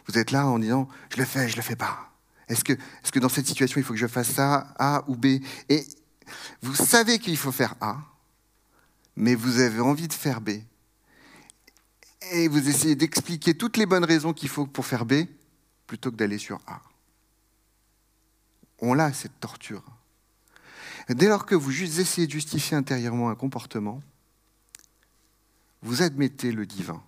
Vous 0.08 0.18
êtes 0.18 0.32
là 0.32 0.48
en 0.48 0.58
disant 0.58 0.88
je 1.12 1.18
le 1.18 1.26
fais, 1.26 1.48
je 1.50 1.56
le 1.56 1.62
fais 1.62 1.76
pas. 1.76 2.12
Est-ce 2.48 2.64
que, 2.64 2.74
que 3.12 3.20
dans 3.20 3.30
cette 3.30 3.46
situation 3.46 3.80
il 3.80 3.84
faut 3.84 3.94
que 3.94 4.00
je 4.00 4.08
fasse 4.08 4.32
ça, 4.32 4.74
A 4.80 5.04
ou 5.08 5.16
B? 5.16 5.40
Et 5.70 5.86
vous 6.62 6.76
savez 6.76 7.20
qu'il 7.20 7.38
faut 7.38 7.52
faire 7.52 7.76
A, 7.80 8.02
mais 9.16 9.36
vous 9.36 9.60
avez 9.60 9.80
envie 9.80 10.08
de 10.08 10.14
faire 10.14 10.42
B 10.42 10.50
et 12.32 12.48
vous 12.48 12.70
essayez 12.70 12.96
d'expliquer 12.96 13.56
toutes 13.56 13.78
les 13.78 13.86
bonnes 13.86 14.04
raisons 14.04 14.34
qu'il 14.34 14.50
faut 14.50 14.66
pour 14.66 14.86
faire 14.86 15.06
B 15.06 15.26
plutôt 15.88 16.12
que 16.12 16.16
d'aller 16.16 16.38
sur 16.38 16.60
A. 16.68 16.82
On 18.80 18.94
l'a, 18.94 19.12
cette 19.14 19.40
torture. 19.40 19.84
dès 21.10 21.28
lors 21.28 21.46
que 21.46 21.56
vous 21.56 22.00
essayez 22.00 22.28
de 22.28 22.32
justifier 22.32 22.78
intérieurement 22.78 23.30
un 23.30 23.36
comportement, 23.36 24.02
vous 25.82 26.02
admettez 26.02 26.52
le 26.52 26.66
divin 26.66 27.02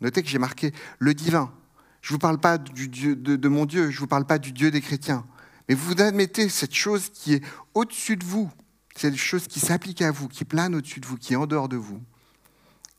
Notez 0.00 0.22
que 0.22 0.28
j'ai 0.28 0.38
marqué 0.38 0.72
le 0.98 1.14
divin. 1.14 1.52
Je 2.00 2.12
ne 2.12 2.14
vous 2.14 2.18
parle 2.18 2.38
pas 2.38 2.56
Dieu, 2.56 3.16
de, 3.16 3.48
mon 3.48 3.66
Dieu, 3.66 3.90
je 3.90 3.96
ne 3.96 4.00
vous 4.00 4.06
parle 4.06 4.24
pas 4.24 4.38
du 4.38 4.52
Dieu 4.52 4.70
des 4.70 4.80
chrétiens. 4.80 5.26
Mais 5.68 5.74
vous 5.74 6.00
admettez 6.00 6.48
cette 6.48 6.74
chose 6.74 7.10
qui 7.10 7.34
est 7.34 7.44
au-dessus 7.74 8.16
de 8.16 8.24
vous, 8.24 8.50
cette 9.00 9.16
chose 9.16 9.46
qui 9.46 9.60
s'applique 9.60 10.02
à 10.02 10.10
vous, 10.10 10.28
qui 10.28 10.44
plane 10.44 10.74
au-dessus 10.74 11.00
de 11.00 11.06
vous, 11.06 11.16
qui 11.16 11.32
est 11.32 11.36
en 11.36 11.46
dehors 11.46 11.70
de 11.70 11.76
vous, 11.76 12.02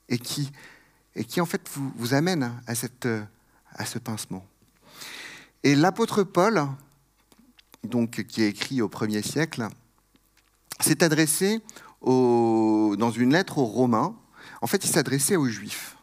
et 0.09 0.17
qui, 0.17 0.49
en 1.39 1.45
fait 1.45 1.69
vous, 1.69 2.13
amène 2.15 2.59
à, 2.65 2.73
cette, 2.73 3.07
à 3.71 3.85
ce 3.85 3.99
pincement. 3.99 4.43
Et 5.63 5.75
l'apôtre 5.75 6.23
Paul, 6.23 6.67
donc, 7.83 8.23
qui 8.23 8.41
est 8.41 8.49
écrit 8.49 8.81
au 8.81 8.89
premier 8.89 9.21
siècle, 9.21 9.67
s'est 10.79 11.03
adressé 11.03 11.61
dans 12.01 13.11
une 13.15 13.33
lettre 13.33 13.59
aux 13.59 13.65
Romains. 13.65 14.15
En 14.61 14.67
fait, 14.67 14.83
il 14.83 14.89
s'adressait 14.89 15.35
aux 15.35 15.47
Juifs. 15.47 15.97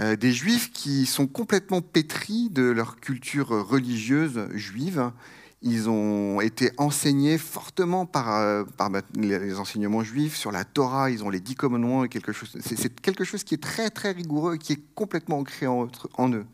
Euh, 0.00 0.16
des 0.16 0.32
Juifs 0.32 0.72
qui 0.72 1.04
sont 1.04 1.26
complètement 1.26 1.82
pétris 1.82 2.48
de 2.48 2.62
leur 2.62 2.96
culture 2.96 3.48
religieuse 3.48 4.48
juive. 4.54 5.12
Ils 5.60 5.90
ont 5.90 6.40
été 6.40 6.70
enseignés 6.76 7.36
fortement 7.36 8.06
par, 8.06 8.32
euh, 8.36 8.64
par 8.76 8.90
les 9.14 9.58
enseignements 9.58 10.04
juifs 10.04 10.36
sur 10.36 10.52
la 10.52 10.64
Torah. 10.64 11.10
Ils 11.10 11.24
ont 11.24 11.30
les 11.30 11.40
dix 11.40 11.56
commandements 11.56 12.04
et 12.04 12.08
quelque 12.08 12.32
chose. 12.32 12.56
C'est 12.60 13.00
quelque 13.00 13.24
chose 13.24 13.42
qui 13.42 13.54
est 13.54 13.62
très 13.62 13.90
très 13.90 14.12
rigoureux 14.12 14.54
et 14.54 14.58
qui 14.58 14.74
est 14.74 14.94
complètement 14.94 15.38
ancré 15.38 15.66
en, 15.66 15.88
eux 16.32 16.46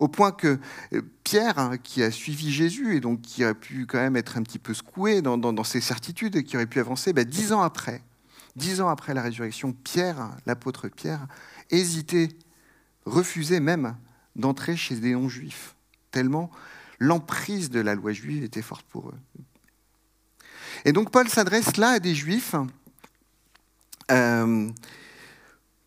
au 0.00 0.08
point 0.08 0.32
que 0.32 0.58
euh, 0.92 1.02
Pierre, 1.24 1.58
hein, 1.58 1.76
qui 1.78 2.02
a 2.02 2.10
suivi 2.10 2.52
Jésus 2.52 2.96
et 2.96 3.00
donc 3.00 3.22
qui 3.22 3.44
a 3.44 3.54
pu 3.54 3.86
quand 3.86 3.98
même 3.98 4.16
être 4.16 4.36
un 4.36 4.42
petit 4.42 4.58
peu 4.58 4.74
secoué 4.74 5.22
dans, 5.22 5.64
ses 5.64 5.80
certitudes 5.80 6.36
et 6.36 6.44
qui 6.44 6.56
aurait 6.56 6.66
pu 6.66 6.80
avancer, 6.80 7.12
ben, 7.12 7.24
dix 7.24 7.52
ans 7.52 7.62
après, 7.62 8.02
dix 8.56 8.80
ans 8.80 8.88
après 8.88 9.14
la 9.14 9.22
résurrection, 9.22 9.72
Pierre, 9.72 10.30
l'apôtre 10.46 10.88
Pierre, 10.88 11.26
hésitait, 11.70 12.28
refusait 13.04 13.60
même 13.60 13.96
d'entrer 14.36 14.76
chez 14.76 14.96
des 14.96 15.12
non-juifs, 15.12 15.76
tellement 16.10 16.50
l'emprise 17.04 17.70
de 17.70 17.80
la 17.80 17.94
loi 17.94 18.12
juive 18.12 18.44
était 18.44 18.62
forte 18.62 18.86
pour 18.86 19.10
eux. 19.10 19.18
Et 20.84 20.92
donc 20.92 21.10
Paul 21.10 21.28
s'adresse 21.28 21.76
là 21.76 21.90
à 21.90 21.98
des 21.98 22.14
juifs 22.14 22.54
euh, 24.10 24.70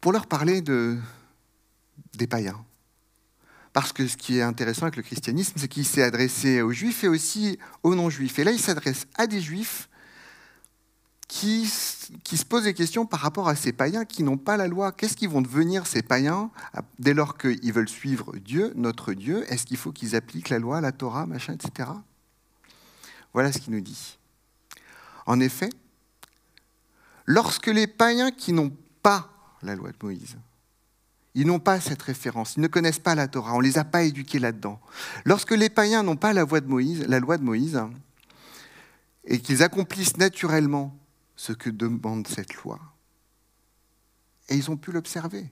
pour 0.01 0.11
leur 0.11 0.27
parler 0.27 0.61
de, 0.61 0.97
des 2.13 2.27
païens. 2.27 2.63
Parce 3.73 3.93
que 3.93 4.07
ce 4.07 4.17
qui 4.17 4.37
est 4.37 4.41
intéressant 4.41 4.83
avec 4.83 4.95
le 4.95 5.03
christianisme, 5.03 5.53
c'est 5.57 5.67
qu'il 5.67 5.85
s'est 5.85 6.01
adressé 6.01 6.61
aux 6.61 6.71
juifs 6.71 7.03
et 7.03 7.07
aussi 7.07 7.59
aux 7.83 7.93
non-juifs. 7.93 8.39
Et 8.39 8.43
là, 8.43 8.51
il 8.51 8.59
s'adresse 8.59 9.05
à 9.15 9.27
des 9.27 9.41
juifs 9.41 9.89
qui, 11.27 11.67
se 11.67 12.45
posent 12.45 12.63
des 12.63 12.73
questions 12.73 13.05
par 13.05 13.19
rapport 13.19 13.49
à 13.49 13.55
ces 13.55 13.73
païens 13.73 14.05
qui 14.05 14.23
n'ont 14.23 14.37
pas 14.37 14.57
la 14.57 14.67
loi. 14.67 14.91
Qu'est-ce 14.91 15.17
qu'ils 15.17 15.29
vont 15.29 15.41
devenir 15.41 15.85
ces 15.85 16.01
païens 16.01 16.49
dès 16.99 17.13
lors 17.13 17.37
qu'ils 17.37 17.73
veulent 17.73 17.89
suivre 17.89 18.35
Dieu, 18.37 18.71
notre 18.75 19.13
Dieu? 19.13 19.45
Est-ce 19.51 19.65
qu'il 19.65 19.77
faut 19.77 19.91
qu'ils 19.91 20.15
appliquent 20.15 20.49
la 20.49 20.59
loi, 20.59 20.79
la 20.79 20.91
Torah, 20.91 21.25
machin, 21.25 21.53
etc. 21.53 21.89
Voilà 23.33 23.51
ce 23.51 23.59
qu'il 23.59 23.73
nous 23.73 23.81
dit. 23.81 24.17
En 25.25 25.39
effet, 25.39 25.69
lorsque 27.25 27.67
les 27.67 27.87
païens 27.87 28.31
qui 28.31 28.53
n'ont 28.53 28.71
pas 29.03 29.29
la 29.61 29.75
loi 29.75 29.91
de 29.91 29.97
Moïse 30.01 30.37
ils 31.37 31.45
n'ont 31.45 31.59
pas 31.59 31.79
cette 31.79 32.01
référence, 32.01 32.55
ils 32.57 32.61
ne 32.61 32.67
connaissent 32.67 32.97
pas 32.97 33.13
la 33.13 33.27
Torah, 33.27 33.53
on 33.53 33.59
ne 33.59 33.63
les 33.63 33.77
a 33.77 33.83
pas 33.83 34.01
éduqués 34.01 34.39
là-dedans. 34.39 34.81
Lorsque 35.23 35.51
les 35.51 35.69
païens 35.69 36.01
n'ont 36.01 36.15
pas 36.15 36.33
la, 36.33 36.45
de 36.45 36.67
Moïse, 36.67 37.05
la 37.07 37.19
loi 37.19 37.37
de 37.37 37.43
Moïse, 37.43 37.79
et 39.23 39.39
qu'ils 39.39 39.61
accomplissent 39.61 40.17
naturellement 40.17 40.97
ce 41.37 41.53
que 41.53 41.69
demande 41.69 42.27
cette 42.27 42.55
loi, 42.55 42.79
et 44.49 44.55
ils 44.55 44.69
ont 44.69 44.77
pu 44.77 44.91
l'observer. 44.91 45.49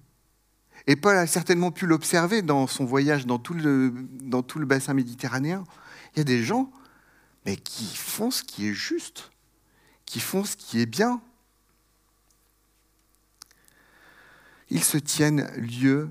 Et 0.88 0.98
Paul 0.98 1.16
a 1.16 1.26
certainement 1.26 1.72
pu 1.72 1.86
l'observer 1.86 2.42
dans 2.42 2.68
son 2.68 2.84
voyage 2.84 3.26
dans 3.26 3.40
tout, 3.40 3.54
le, 3.54 3.90
bassin 4.66 4.94
méditerranéen. 4.94 5.64
Il 6.14 6.20
y 6.20 6.22
a 6.22 6.26
des 6.26 6.44
gens 6.44 6.70
mais 7.46 7.58
qui 7.58 7.86
font 7.96 8.32
ce 8.32 8.44
qui 8.44 8.68
est 8.68 8.74
juste, 8.74 9.32
qui 10.06 10.20
font 10.20 10.44
ce 10.44 10.58
qui 10.58 10.82
est 10.82 10.88
bien, 10.88 11.22
ils 14.70 14.84
se 14.84 14.98
tiennent 14.98 15.48
lieu 15.56 16.10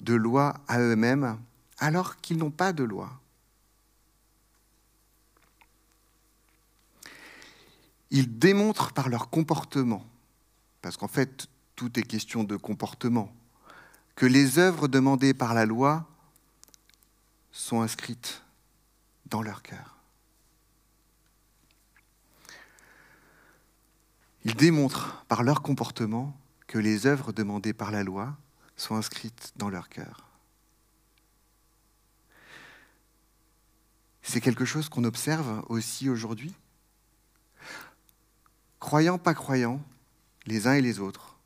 de 0.00 0.14
loi 0.14 0.54
à 0.66 0.80
eux-mêmes 0.80 1.38
alors 1.78 2.16
qu'ils 2.20 2.36
n'ont 2.36 2.50
pas 2.50 2.72
de 2.72 2.82
loi. 2.82 3.20
Ils 8.14 8.38
démontrent 8.38 8.92
par 8.92 9.08
leur 9.08 9.30
comportement, 9.30 10.06
parce 10.82 10.98
qu'en 10.98 11.08
fait 11.08 11.48
tout 11.76 11.98
est 11.98 12.02
question 12.02 12.44
de 12.44 12.56
comportement, 12.56 13.34
que 14.14 14.26
les 14.26 14.58
œuvres 14.58 14.86
demandées 14.86 15.32
par 15.32 15.54
la 15.54 15.64
loi 15.64 16.06
sont 17.52 17.80
inscrites 17.80 18.42
dans 19.26 19.40
leur 19.40 19.62
cœur. 19.62 19.96
Ils 24.44 24.56
démontrent 24.56 25.24
par 25.28 25.42
leur 25.42 25.62
comportement 25.62 26.36
que 26.66 26.78
les 26.78 27.06
œuvres 27.06 27.32
demandées 27.32 27.72
par 27.72 27.90
la 27.90 28.04
loi 28.04 28.36
soient 28.76 28.98
inscrites 28.98 29.52
dans 29.56 29.70
leur 29.70 29.88
cœur. 29.88 30.28
C'est 34.20 34.42
quelque 34.42 34.66
chose 34.66 34.90
qu'on 34.90 35.04
observe 35.04 35.64
aussi 35.68 36.10
aujourd'hui. 36.10 36.54
Croyants, 38.82 39.16
pas 39.16 39.32
croyants, 39.32 39.80
les 40.44 40.66
uns 40.66 40.72
et 40.72 40.80
les 40.80 40.98
autres, 40.98 41.38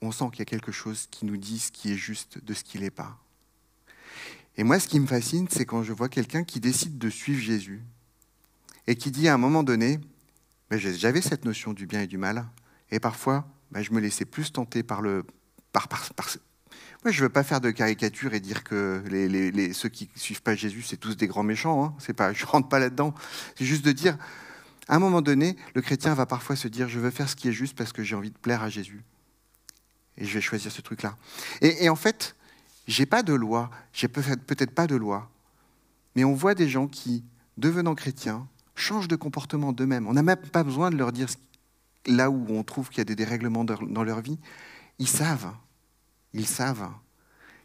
on 0.00 0.12
sent 0.12 0.26
qu'il 0.30 0.38
y 0.38 0.42
a 0.42 0.44
quelque 0.44 0.70
chose 0.70 1.08
qui 1.10 1.26
nous 1.26 1.36
dit 1.36 1.58
ce 1.58 1.72
qui 1.72 1.90
est 1.90 1.96
juste 1.96 2.38
de 2.42 2.54
ce 2.54 2.62
qui 2.62 2.78
n'est 2.78 2.92
pas. 2.92 3.18
Et 4.56 4.62
moi, 4.62 4.78
ce 4.78 4.86
qui 4.86 5.00
me 5.00 5.08
fascine, 5.08 5.48
c'est 5.50 5.64
quand 5.66 5.82
je 5.82 5.92
vois 5.92 6.08
quelqu'un 6.08 6.44
qui 6.44 6.60
décide 6.60 6.98
de 6.98 7.10
suivre 7.10 7.40
Jésus 7.40 7.82
et 8.86 8.94
qui 8.94 9.10
dit 9.10 9.26
à 9.26 9.34
un 9.34 9.38
moment 9.38 9.64
donné, 9.64 9.98
ben, 10.70 10.78
j'avais 10.78 11.20
cette 11.20 11.44
notion 11.44 11.72
du 11.72 11.84
bien 11.84 12.02
et 12.02 12.06
du 12.06 12.16
mal, 12.16 12.46
et 12.92 13.00
parfois, 13.00 13.48
bah, 13.72 13.82
je 13.82 13.90
me 13.90 13.98
laissais 13.98 14.24
plus 14.24 14.52
tenter 14.52 14.84
par 14.84 15.02
le. 15.02 15.24
Par, 15.72 15.88
Moi, 17.02 17.10
je 17.10 17.18
ne 17.18 17.22
veux 17.26 17.32
pas 17.32 17.42
faire 17.42 17.60
de 17.60 17.72
caricature 17.72 18.34
et 18.34 18.40
dire 18.40 18.62
que 18.62 19.02
les, 19.08 19.72
ceux 19.72 19.88
qui 19.88 20.08
ne 20.14 20.20
suivent 20.20 20.42
pas 20.42 20.54
Jésus, 20.54 20.82
c'est 20.82 20.96
tous 20.96 21.16
des 21.16 21.26
grands 21.26 21.42
méchants. 21.42 21.84
Hein. 21.84 22.12
Pas, 22.14 22.32
je 22.32 22.44
ne 22.44 22.48
rentre 22.48 22.68
pas 22.68 22.78
là-dedans. 22.78 23.14
C'est 23.56 23.64
juste 23.64 23.84
de 23.84 23.90
dire, 23.90 24.16
à 24.88 24.96
un 24.96 24.98
moment 24.98 25.22
donné, 25.22 25.56
le 25.74 25.82
chrétien 25.82 26.14
va 26.14 26.26
parfois 26.26 26.56
se 26.56 26.68
dire, 26.68 26.88
je 26.88 27.00
veux 27.00 27.10
faire 27.10 27.28
ce 27.28 27.36
qui 27.36 27.48
est 27.48 27.52
juste 27.52 27.76
parce 27.76 27.92
que 27.92 28.02
j'ai 28.02 28.14
envie 28.14 28.30
de 28.30 28.38
plaire 28.38 28.62
à 28.62 28.68
Jésus. 28.68 29.02
Et 30.16 30.24
je 30.24 30.34
vais 30.34 30.40
choisir 30.40 30.70
ce 30.70 30.80
truc-là. 30.80 31.16
Et, 31.60 31.84
et, 31.84 31.88
en 31.88 31.96
fait, 31.96 32.36
j'ai 32.86 33.06
pas 33.06 33.22
de 33.22 33.34
loi, 33.34 33.70
j'ai 33.92 34.08
peut-être 34.08 34.70
pas 34.70 34.86
de 34.86 34.96
loi, 34.96 35.30
mais 36.14 36.24
on 36.24 36.34
voit 36.34 36.54
des 36.54 36.68
gens 36.68 36.86
qui, 36.86 37.24
devenant 37.58 37.94
chrétiens, 37.94 38.46
changent 38.74 39.08
de 39.08 39.16
comportement 39.16 39.72
d'eux-mêmes. 39.72 40.06
On 40.06 40.12
n'a 40.12 40.22
même 40.22 40.36
pas 40.36 40.62
besoin 40.62 40.90
de 40.90 40.96
leur 40.96 41.12
dire 41.12 41.28
là 42.06 42.30
où 42.30 42.46
on 42.50 42.62
trouve 42.62 42.88
qu'il 42.88 42.98
y 42.98 43.00
a 43.00 43.04
des 43.04 43.16
dérèglements 43.16 43.64
dans 43.64 44.04
leur 44.04 44.20
vie, 44.20 44.38
ils 44.98 45.08
savent. 45.08 45.52
Ils 46.32 46.46
savent. 46.46 46.90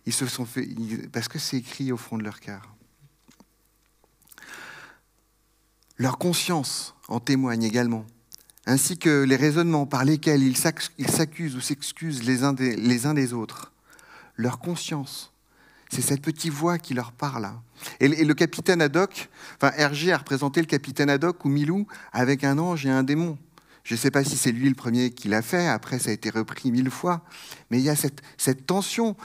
Ils 0.06 0.14
se 0.14 0.26
sont 0.26 0.46
fait. 0.46 0.68
Parce 1.12 1.28
que 1.28 1.40
c'est 1.40 1.58
écrit 1.58 1.92
au 1.92 1.98
fond 1.98 2.18
de 2.18 2.24
leur 2.24 2.40
cœur. 2.40 2.74
Leur 6.02 6.18
conscience 6.18 6.96
en 7.10 7.20
témoigne 7.20 7.62
également, 7.62 8.08
ainsi 8.66 8.98
que 8.98 9.22
les 9.22 9.36
raisonnements 9.36 9.86
par 9.86 10.04
lesquels 10.04 10.42
ils 10.42 10.58
s'accusent 10.58 11.56
ou 11.56 11.62
s'excusent 11.62 12.24
les 12.24 12.44
uns 12.44 12.54
des, 13.14 13.34
autres. 13.34 13.72
Leur 14.36 14.58
conscience, 14.58 15.32
c'est 15.92 16.02
cette 16.02 16.24
petite 16.24 16.54
voix 16.54 16.80
qui 16.80 16.96
leur 16.96 17.12
parle. 17.12 17.52
Et, 18.00 18.08
le 18.08 18.34
capitaine 18.34 18.82
Haddock, 18.82 19.30
enfin 19.58 19.74
Hergé 19.78 20.12
a 20.12 20.18
représenté 20.18 20.60
le 20.60 20.66
capitaine 20.66 21.08
Haddock 21.08 21.46
ou 21.46 21.50
Milou 21.50 21.86
avec 22.14 22.44
un 22.44 22.58
ange 22.58 22.84
et 22.88 22.90
un 22.90 23.04
démon. 23.04 23.38
Je 23.84 23.94
ne 23.94 24.00
sais 24.00 24.10
pas 24.10 24.24
si 24.24 24.38
c'est 24.38 24.52
lui 24.52 24.70
le 24.70 24.74
premier 24.74 25.12
qui 25.12 25.28
l'a 25.28 25.44
fait, 25.44 25.68
après 25.68 26.00
ça 26.00 26.10
a 26.10 26.14
été 26.14 26.32
repris 26.32 26.72
mille 26.72 26.90
fois, 26.90 27.22
mais 27.70 27.78
il 27.78 27.84
y 27.84 27.90
a 27.92 27.96
cette, 27.96 28.66
tension. 28.66 29.16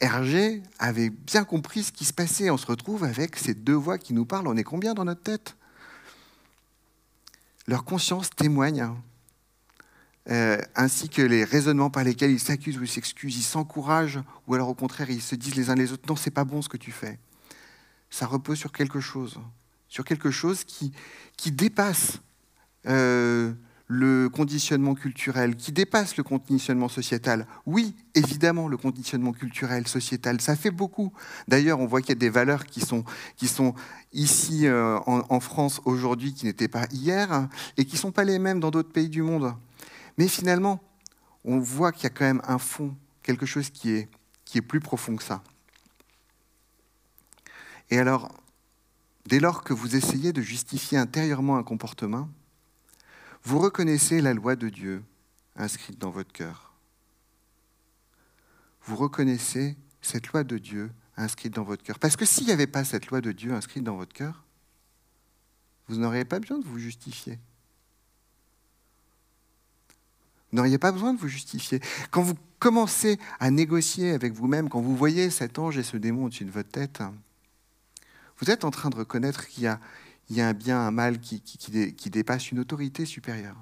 Hergé 0.00 0.64
avait 0.80 1.10
bien 1.10 1.44
compris 1.44 1.84
ce 1.84 1.92
qui 1.92 2.04
se 2.04 2.12
passait. 2.12 2.50
On 2.50 2.56
se 2.56 2.66
retrouve 2.66 3.04
avec 3.04 3.36
ces 3.36 3.54
deux 3.54 3.74
voix 3.74 3.96
qui 3.96 4.12
nous 4.12 4.24
parlent. 4.24 4.48
On 4.48 4.56
est 4.56 4.64
combien 4.64 4.92
dans 4.92 5.04
notre 5.04 5.22
tête? 5.22 5.54
Leur 7.66 7.84
conscience 7.84 8.30
témoigne, 8.30 8.80
hein. 8.80 8.96
euh, 10.30 10.58
ainsi 10.74 11.08
que 11.08 11.22
les 11.22 11.44
raisonnements 11.44 11.90
par 11.90 12.04
lesquels 12.04 12.30
ils 12.30 12.40
s'accusent 12.40 12.78
ou 12.78 12.82
ils 12.82 12.88
s'excusent, 12.88 13.36
ils 13.36 13.42
s'encouragent, 13.42 14.20
ou 14.46 14.54
alors 14.54 14.68
au 14.68 14.74
contraire, 14.74 15.10
ils 15.10 15.22
se 15.22 15.34
disent 15.34 15.54
les 15.54 15.70
uns 15.70 15.74
les 15.74 15.92
autres, 15.92 16.04
non, 16.08 16.16
c'est 16.16 16.30
pas 16.30 16.44
bon 16.44 16.62
ce 16.62 16.68
que 16.68 16.76
tu 16.76 16.92
fais. 16.92 17.18
Ça 18.08 18.26
repose 18.26 18.58
sur 18.58 18.72
quelque 18.72 19.00
chose, 19.00 19.38
sur 19.88 20.04
quelque 20.04 20.30
chose 20.30 20.64
qui, 20.64 20.92
qui 21.36 21.52
dépasse 21.52 22.20
euh, 22.86 23.52
le 23.92 24.28
conditionnement 24.28 24.94
culturel, 24.94 25.56
qui 25.56 25.72
dépasse 25.72 26.16
le 26.16 26.22
conditionnement 26.22 26.88
sociétal. 26.88 27.48
Oui, 27.66 27.96
évidemment, 28.14 28.68
le 28.68 28.76
conditionnement 28.76 29.32
culturel, 29.32 29.88
sociétal, 29.88 30.40
ça 30.40 30.54
fait 30.54 30.70
beaucoup. 30.70 31.12
D'ailleurs, 31.48 31.80
on 31.80 31.86
voit 31.86 32.00
qu'il 32.00 32.10
y 32.10 32.12
a 32.12 32.14
des 32.14 32.30
valeurs 32.30 32.66
qui 32.66 32.82
sont, 32.82 33.04
ici 34.12 34.68
euh, 34.68 34.96
en, 35.06 35.40
France 35.40 35.80
aujourd'hui, 35.86 36.32
qui 36.34 36.46
n'étaient 36.46 36.68
pas 36.68 36.86
hier, 36.92 37.48
et 37.76 37.84
qui 37.84 37.94
ne 37.94 37.98
sont 37.98 38.12
pas 38.12 38.22
les 38.22 38.38
mêmes 38.38 38.60
dans 38.60 38.70
d'autres 38.70 38.92
pays 38.92 39.08
du 39.08 39.22
monde. 39.22 39.52
Mais 40.18 40.28
finalement, 40.28 40.80
on 41.44 41.58
voit 41.58 41.90
qu'il 41.90 42.04
y 42.04 42.06
a 42.06 42.10
quand 42.10 42.26
même 42.26 42.42
un 42.46 42.58
fond, 42.58 42.94
quelque 43.24 43.44
chose 43.44 43.70
qui 43.70 43.90
est, 43.90 44.08
qui 44.44 44.58
est 44.58 44.62
plus 44.62 44.78
profond 44.78 45.16
que 45.16 45.24
ça. 45.24 45.42
Et 47.90 47.98
alors, 47.98 48.30
dès 49.26 49.40
lors 49.40 49.64
que 49.64 49.72
vous 49.72 49.96
essayez 49.96 50.32
de 50.32 50.42
justifier 50.42 50.96
intérieurement 50.96 51.56
un 51.56 51.64
comportement, 51.64 52.28
vous 53.44 53.58
reconnaissez 53.58 54.20
la 54.20 54.34
loi 54.34 54.56
de 54.56 54.68
Dieu 54.68 55.02
inscrite 55.56 55.98
dans 55.98 56.10
votre 56.10 56.32
cœur. 56.32 56.72
Vous 58.82 58.96
reconnaissez 58.96 59.76
cette 60.02 60.28
loi 60.28 60.44
de 60.44 60.58
Dieu 60.58 60.90
inscrite 61.16 61.54
dans 61.54 61.62
votre 61.62 61.82
cœur. 61.82 61.98
Parce 61.98 62.16
que 62.16 62.24
s'il 62.24 62.46
n'y 62.46 62.52
avait 62.52 62.66
pas 62.66 62.84
cette 62.84 63.08
loi 63.08 63.20
de 63.20 63.32
Dieu 63.32 63.52
inscrite 63.52 63.84
dans 63.84 63.96
votre 63.96 64.12
cœur, 64.12 64.44
vous 65.88 65.96
n'auriez 65.96 66.24
pas 66.24 66.38
besoin 66.38 66.58
de 66.58 66.64
vous 66.64 66.78
justifier. 66.78 67.38
Vous 70.50 70.56
n'auriez 70.56 70.78
pas 70.78 70.92
besoin 70.92 71.14
de 71.14 71.18
vous 71.18 71.28
justifier. 71.28 71.80
Quand 72.10 72.22
vous 72.22 72.34
commencez 72.58 73.18
à 73.38 73.50
négocier 73.50 74.12
avec 74.12 74.32
vous-même, 74.32 74.68
quand 74.68 74.80
vous 74.80 74.96
voyez 74.96 75.30
cet 75.30 75.58
ange 75.58 75.78
et 75.78 75.82
ce 75.82 75.96
démon 75.96 76.26
au-dessus 76.26 76.44
de 76.44 76.50
votre 76.50 76.70
tête, 76.70 77.02
vous 78.38 78.50
êtes 78.50 78.64
en 78.64 78.70
train 78.70 78.90
de 78.90 78.96
reconnaître 78.96 79.46
qu'il 79.46 79.64
y 79.64 79.66
a, 79.66 79.80
un 80.38 80.52
bien, 80.52 80.78
un 80.78 80.90
mal 80.90 81.18
qui, 81.18 82.10
dépasse 82.10 82.50
une 82.52 82.60
autorité 82.60 83.04
supérieure. 83.04 83.56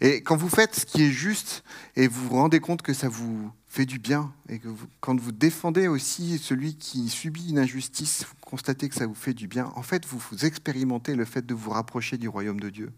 Et 0.00 0.22
quand 0.22 0.36
vous 0.36 0.48
faites 0.48 0.74
ce 0.74 0.86
qui 0.86 1.02
est 1.02 1.10
juste 1.10 1.64
et 1.96 2.06
vous 2.06 2.28
vous 2.28 2.36
rendez 2.36 2.60
compte 2.60 2.82
que 2.82 2.92
ça 2.92 3.08
vous 3.08 3.50
fait 3.66 3.84
du 3.84 3.98
bien, 3.98 4.32
et 4.48 4.58
que 4.58 4.68
quand 5.00 5.18
vous 5.18 5.32
défendez 5.32 5.88
aussi 5.88 6.38
celui 6.38 6.76
qui 6.76 7.08
subit 7.08 7.50
une 7.50 7.58
injustice, 7.58 8.24
vous 8.24 8.36
constatez 8.40 8.88
que 8.88 8.94
ça 8.94 9.06
vous 9.06 9.14
fait 9.14 9.34
du 9.34 9.46
bien, 9.46 9.72
en 9.76 9.82
fait, 9.82 10.06
vous, 10.06 10.20
expérimentez 10.44 11.14
le 11.14 11.24
fait 11.24 11.44
de 11.44 11.54
vous 11.54 11.70
rapprocher 11.70 12.16
du 12.16 12.28
royaume 12.28 12.60
de 12.60 12.70
Dieu. 12.70 12.92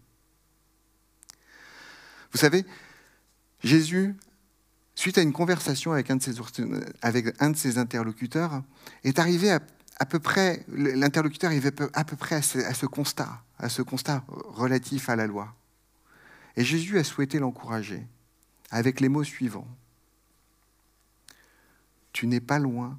Vous 2.31 2.37
savez, 2.37 2.65
Jésus, 3.63 4.15
suite 4.95 5.17
à 5.17 5.21
une 5.21 5.33
conversation 5.33 5.91
avec 5.91 6.09
un 6.09 6.15
de 6.15 7.57
ses 7.57 7.77
interlocuteurs, 7.77 8.63
est 9.03 9.19
arrivé 9.19 9.51
à, 9.51 9.59
peu 10.05 10.19
près, 10.19 10.65
l'interlocuteur 10.67 11.49
arrivait 11.49 11.73
à 11.93 12.03
peu 12.03 12.15
près 12.15 12.35
à 12.35 12.41
ce 12.41 12.85
constat, 12.85 13.43
à 13.59 13.69
ce 13.69 13.81
constat 13.81 14.23
relatif 14.27 15.09
à 15.09 15.15
la 15.15 15.27
loi. 15.27 15.53
Et 16.57 16.63
Jésus 16.63 16.97
a 16.97 17.03
souhaité 17.03 17.39
l'encourager 17.39 18.05
avec 18.69 18.99
les 18.99 19.09
mots 19.09 19.23
suivants. 19.23 19.67
Tu 22.13 22.27
n'es 22.27 22.41
pas 22.41 22.59
loin 22.59 22.97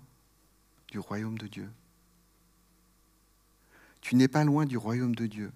du 0.89 0.99
royaume 0.99 1.39
de 1.39 1.47
Dieu. 1.47 1.71
Tu 4.01 4.17
n'es 4.17 4.29
pas 4.29 4.45
loin 4.45 4.67
du 4.67 4.77
royaume 4.77 5.15
de 5.15 5.27
Dieu. 5.27 5.53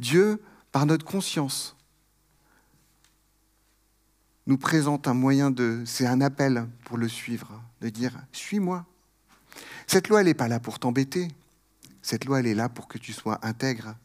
Dieu, 0.00 0.42
par 0.72 0.86
notre 0.86 1.04
conscience, 1.04 1.76
nous 4.46 4.58
présente 4.58 5.06
un 5.08 5.14
moyen 5.14 5.50
de... 5.50 5.82
C'est 5.84 6.06
un 6.06 6.20
appel 6.20 6.66
pour 6.84 6.96
le 6.96 7.08
suivre, 7.08 7.62
de 7.80 7.90
dire, 7.90 8.18
suis-moi. 8.32 8.86
Cette 9.88 10.08
loi, 10.08 10.20
elle 10.20 10.26
n'est 10.26 10.34
pas 10.34 10.48
là 10.48 10.60
pour 10.60 10.78
t'embêter. 10.78 11.28
Cette 12.02 12.26
loi, 12.26 12.40
elle 12.40 12.46
est 12.46 12.54
là 12.54 12.68
pour 12.68 12.88
que 12.88 12.98
tu 12.98 13.14
sois 13.14 13.38
intègre, 13.40 13.96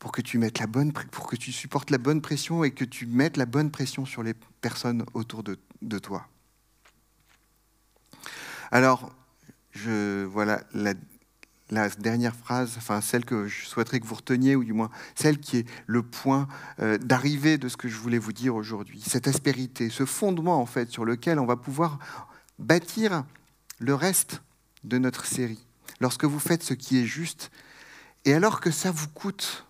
pour 0.00 0.10
que 0.10 0.20
tu 0.20 0.36
mettes 0.36 0.58
la 0.58 0.66
bonne, 0.66 0.92
pour 0.92 1.28
que 1.28 1.36
tu 1.36 1.52
supportes 1.52 1.90
la 1.90 1.98
bonne 1.98 2.20
pression 2.20 2.64
et 2.64 2.72
que 2.72 2.84
tu 2.84 3.06
mettes 3.06 3.36
la 3.36 3.46
bonne 3.46 3.70
pression 3.70 4.04
sur 4.04 4.24
les 4.24 4.34
personnes 4.34 5.06
autour 5.14 5.44
de, 5.44 5.56
toi. 6.00 6.26
Alors, 8.72 9.14
voilà 9.74 10.64
la, 10.74 10.94
la, 11.70 11.88
dernière 11.88 12.34
phrase, 12.34 12.74
enfin 12.76 13.00
celle 13.00 13.24
que 13.24 13.46
je 13.46 13.64
souhaiterais 13.64 14.00
que 14.00 14.06
vous 14.06 14.16
reteniez, 14.16 14.56
ou 14.56 14.64
du 14.64 14.72
moins 14.72 14.90
celle 15.14 15.38
qui 15.38 15.58
est 15.58 15.66
le 15.86 16.02
point 16.02 16.48
euh, 16.80 16.98
d'arrivée 16.98 17.58
de 17.58 17.68
ce 17.68 17.76
que 17.76 17.86
je 17.86 17.96
voulais 17.96 18.18
vous 18.18 18.32
dire 18.32 18.56
aujourd'hui. 18.56 19.00
Cette 19.06 19.28
aspérité, 19.28 19.88
ce 19.88 20.04
fondement 20.04 20.60
en 20.60 20.66
fait 20.66 20.90
sur 20.90 21.04
lequel 21.04 21.38
on 21.38 21.46
va 21.46 21.56
pouvoir 21.56 22.00
bâtir 22.58 23.24
le 23.78 23.94
reste 23.94 24.42
de 24.88 24.98
notre 24.98 25.26
série. 25.26 25.64
Lorsque 26.00 26.24
vous 26.24 26.40
faites 26.40 26.62
ce 26.62 26.74
qui 26.74 26.98
est 26.98 27.06
juste, 27.06 27.50
et 28.24 28.34
alors 28.34 28.60
que 28.60 28.70
ça 28.70 28.90
vous 28.90 29.08
coûte 29.08 29.68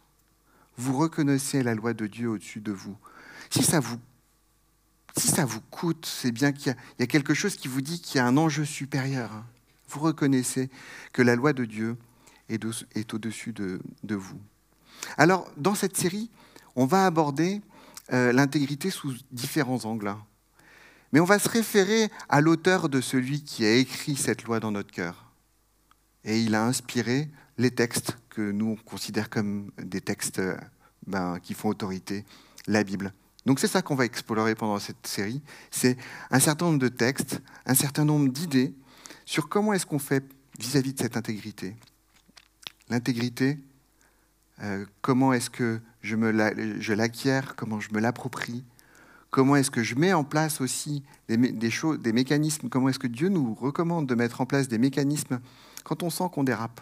vous 0.78 0.96
reconnaissez 0.96 1.62
la 1.62 1.74
loi 1.74 1.92
de 1.92 2.07
Dieu 2.07 2.31
au-dessus 2.31 2.61
de 2.61 2.72
vous. 2.72 2.96
Si 3.50 3.62
ça 3.62 3.81
vous, 3.81 3.98
si 5.16 5.26
ça 5.26 5.44
vous 5.44 5.61
coûte, 5.61 6.07
c'est 6.07 6.31
bien 6.31 6.52
qu'il 6.52 6.74
y, 6.98 7.02
a 7.02 7.07
quelque 7.07 7.35
chose 7.35 7.57
qui 7.57 7.66
vous 7.66 7.81
dit 7.81 8.00
qu'il 8.00 8.16
y 8.16 8.20
a 8.20 8.26
un 8.26 8.37
enjeu 8.37 8.64
supérieur. 8.64 9.44
Vous 9.88 10.00
reconnaissez 10.00 10.70
que 11.12 11.20
la 11.20 11.35
loi 11.35 11.52
de 11.52 11.64
Dieu 11.64 11.96
est, 12.48 12.64
au-dessus 13.12 13.52
de, 13.52 13.81
vous. 14.14 14.38
Alors, 15.16 15.50
dans 15.57 15.74
cette 15.74 15.96
série, 15.96 16.31
on 16.76 16.87
va 16.87 17.07
aborder 17.07 17.61
euh, 18.12 18.33
l'intégrité 18.33 18.90
sous 18.90 19.14
différents 19.33 19.85
angles. 19.85 20.14
Mais 21.12 21.20
on 21.20 21.24
va 21.24 21.38
se 21.38 21.48
référer 21.48 22.10
à 22.28 22.40
l'auteur 22.40 22.88
de 22.88 23.00
celui 23.00 23.42
qui 23.42 23.64
a 23.64 23.74
écrit 23.74 24.16
cette 24.16 24.44
loi 24.44 24.60
dans 24.60 24.70
notre 24.70 24.90
cœur. 24.90 25.32
Et 26.24 26.40
il 26.40 26.54
a 26.54 26.64
inspiré 26.64 27.28
les 27.56 27.70
textes 27.70 28.16
que 28.28 28.50
nous 28.50 28.66
on 28.66 28.76
considère 28.76 29.30
comme 29.30 29.70
des 29.78 30.00
textes 30.00 30.40
ben, 31.06 31.38
qui 31.40 31.54
font 31.54 31.68
autorité, 31.68 32.24
la 32.66 32.84
Bible. 32.84 33.12
Donc 33.46 33.60
c'est 33.60 33.66
ça 33.66 33.80
qu'on 33.80 33.94
va 33.94 34.04
explorer 34.04 34.54
pendant 34.54 34.78
cette 34.78 35.06
série, 35.06 35.40
c'est 35.70 35.96
un 36.30 36.38
certain 36.38 36.66
nombre 36.66 36.78
de 36.78 36.88
textes, 36.88 37.40
un 37.64 37.74
certain 37.74 38.04
nombre 38.04 38.28
d'idées 38.28 38.74
sur 39.24 39.48
comment 39.48 39.72
est-ce 39.72 39.86
qu'on 39.86 39.98
fait 39.98 40.24
vis-à-vis 40.58 40.92
de 40.92 40.98
cette 40.98 41.16
intégrité. 41.16 41.74
L'intégrité, 42.90 43.58
euh, 44.62 44.84
comment 45.00 45.32
est-ce 45.32 45.50
que 45.50 45.80
je 46.02 46.92
l'acquiers, 46.92 47.40
comment 47.56 47.80
je 47.80 47.92
me 47.92 48.00
l'approprie, 48.00 48.64
comment 49.30 49.56
est-ce 49.56 49.70
que 49.70 49.82
je 49.82 49.94
mets 49.94 50.12
en 50.12 50.24
place 50.24 50.60
aussi 50.60 51.04
des, 51.28 51.36
mécanismes, 51.36 52.68
comment 52.68 52.88
est-ce 52.88 52.98
que 52.98 53.06
Dieu 53.06 53.28
nous 53.28 53.54
recommande 53.54 54.06
de 54.06 54.14
mettre 54.14 54.40
en 54.40 54.46
place 54.46 54.68
des 54.68 54.78
mécanismes 54.78 55.40
quand 55.84 56.02
on 56.02 56.10
sent 56.10 56.24
qu'on 56.32 56.44
dérape? 56.44 56.80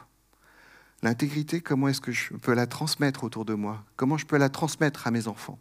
L'intégrité, 1.02 1.60
comment 1.60 1.88
est-ce 1.88 2.00
que 2.00 2.12
je 2.12 2.34
peux 2.34 2.54
la 2.54 2.66
transmettre 2.66 3.24
autour 3.24 3.44
de 3.44 3.54
moi? 3.54 3.84
Comment 3.96 4.16
je 4.16 4.26
peux 4.26 4.38
la 4.38 4.48
transmettre 4.48 5.06
à 5.06 5.10
mes 5.10 5.28
enfants? 5.28 5.58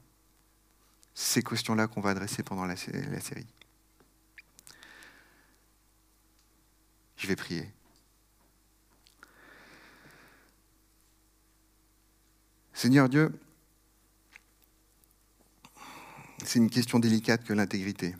Ces 1.13 1.41
questions-là 1.41 1.87
qu'on 1.87 2.01
va 2.01 2.11
adresser 2.11 2.43
pendant 2.43 2.65
la, 2.65 2.75
série. 2.75 3.47
Je 7.17 7.27
vais 7.27 7.35
prier. 7.35 7.69
Seigneur 12.73 13.07
Dieu, 13.07 13.31
c'est 16.47 16.59
une 16.59 16.69
question 16.69 16.99
délicate 16.99 17.43
que 17.43 17.53
l'intégrité. 17.53 18.15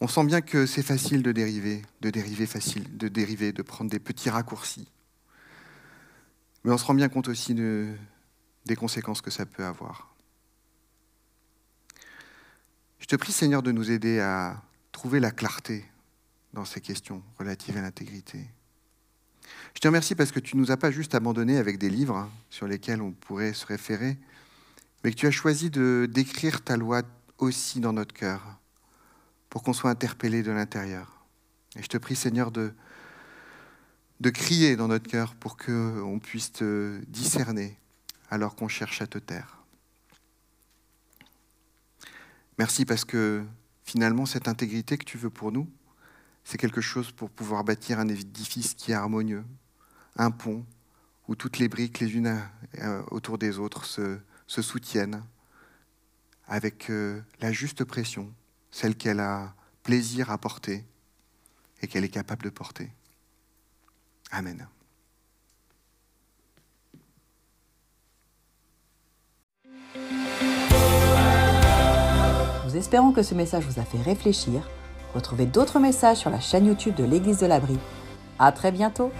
On 0.00 0.08
sent 0.08 0.24
bien 0.24 0.40
que 0.40 0.66
c'est 0.66 0.82
facile 0.82 1.22
de 1.22 1.32
dériver, 1.32 1.82
de 2.00 2.10
dériver 2.10 2.46
facile, 2.46 2.96
de 2.96 3.08
dériver, 3.08 3.52
de 3.52 3.62
prendre 3.62 3.90
des 3.90 4.00
petits 4.00 4.30
raccourcis. 4.30 4.88
Mais 6.64 6.72
on 6.72 6.78
se 6.78 6.84
rend 6.84 6.94
bien 6.94 7.08
compte 7.08 7.28
aussi 7.28 7.54
des 7.54 8.76
conséquences 8.76 9.20
que 9.20 9.30
ça 9.30 9.46
peut 9.46 9.64
avoir. 9.64 10.14
Je 12.98 13.06
te 13.06 13.16
prie, 13.16 13.32
Seigneur, 13.32 13.62
de 13.62 13.72
nous 13.72 13.90
aider 13.90 14.20
à 14.20 14.62
trouver 14.92 15.20
la 15.20 15.30
clarté 15.30 15.84
dans 16.52 16.64
ces 16.64 16.80
questions 16.80 17.22
relatives 17.38 17.76
à 17.76 17.82
l'intégrité. 17.82 18.46
Je 19.74 19.80
te 19.80 19.88
remercie 19.88 20.14
parce 20.14 20.32
que 20.32 20.40
tu 20.40 20.56
ne 20.56 20.60
nous 20.60 20.70
as 20.70 20.76
pas 20.76 20.90
juste 20.90 21.14
abandonnés 21.14 21.58
avec 21.58 21.78
des 21.78 21.90
livres 21.90 22.16
hein, 22.16 22.30
sur 22.50 22.66
lesquels 22.66 23.02
on 23.02 23.12
pourrait 23.12 23.54
se 23.54 23.66
référer, 23.66 24.18
mais 25.02 25.10
que 25.10 25.16
tu 25.16 25.26
as 25.26 25.30
choisi 25.30 25.70
de 25.70 26.08
d'écrire 26.10 26.62
ta 26.62 26.76
loi 26.76 27.02
aussi 27.38 27.80
dans 27.80 27.92
notre 27.92 28.14
cœur 28.14 28.58
pour 29.50 29.62
qu'on 29.62 29.72
soit 29.72 29.90
interpellé 29.90 30.42
de 30.42 30.50
l'intérieur. 30.50 31.26
Et 31.76 31.82
je 31.82 31.88
te 31.88 31.98
prie, 31.98 32.16
Seigneur, 32.16 32.50
de, 32.50 32.72
de 34.20 34.30
crier 34.30 34.76
dans 34.76 34.88
notre 34.88 35.10
cœur 35.10 35.34
pour 35.34 35.56
qu'on 35.56 36.18
puisse 36.22 36.52
te 36.52 37.00
discerner 37.08 37.78
alors 38.30 38.54
qu'on 38.54 38.68
cherche 38.68 39.02
à 39.02 39.06
te 39.06 39.18
taire. 39.18 39.58
Merci 42.58 42.84
parce 42.84 43.04
que 43.04 43.44
finalement, 43.84 44.24
cette 44.24 44.48
intégrité 44.48 44.96
que 44.96 45.04
tu 45.04 45.18
veux 45.18 45.30
pour 45.30 45.52
nous, 45.52 45.68
c'est 46.44 46.58
quelque 46.58 46.80
chose 46.80 47.12
pour 47.12 47.30
pouvoir 47.30 47.64
bâtir 47.64 47.98
un 47.98 48.08
édifice 48.08 48.74
qui 48.74 48.92
est 48.92 48.94
harmonieux, 48.94 49.44
un 50.16 50.30
pont 50.30 50.64
où 51.28 51.34
toutes 51.34 51.58
les 51.58 51.68
briques, 51.68 52.00
les 52.00 52.14
unes 52.14 52.40
euh, 52.78 53.02
autour 53.10 53.38
des 53.38 53.58
autres, 53.58 53.84
se, 53.84 54.18
se 54.52 54.60
soutiennent 54.60 55.22
avec 56.46 56.90
euh, 56.90 57.22
la 57.40 57.52
juste 57.52 57.84
pression 57.84 58.30
celle 58.70 58.94
qu'elle 58.94 59.20
a 59.20 59.54
plaisir 59.82 60.30
à 60.30 60.36
porter 60.36 60.84
et 61.80 61.86
qu'elle 61.86 62.04
est 62.04 62.10
capable 62.10 62.44
de 62.44 62.50
porter. 62.50 62.90
Amen. 64.30 64.66
Nous 72.66 72.76
espérons 72.76 73.12
que 73.12 73.22
ce 73.22 73.34
message 73.34 73.64
vous 73.64 73.80
a 73.80 73.84
fait 73.84 74.02
réfléchir. 74.02 74.68
Retrouvez 75.14 75.46
d'autres 75.46 75.78
messages 75.78 76.18
sur 76.18 76.30
la 76.30 76.40
chaîne 76.40 76.66
YouTube 76.66 76.94
de 76.94 77.04
l'Église 77.04 77.38
de 77.38 77.46
l'Abri. 77.46 77.78
À 78.38 78.52
très 78.52 78.70
bientôt! 78.70 79.12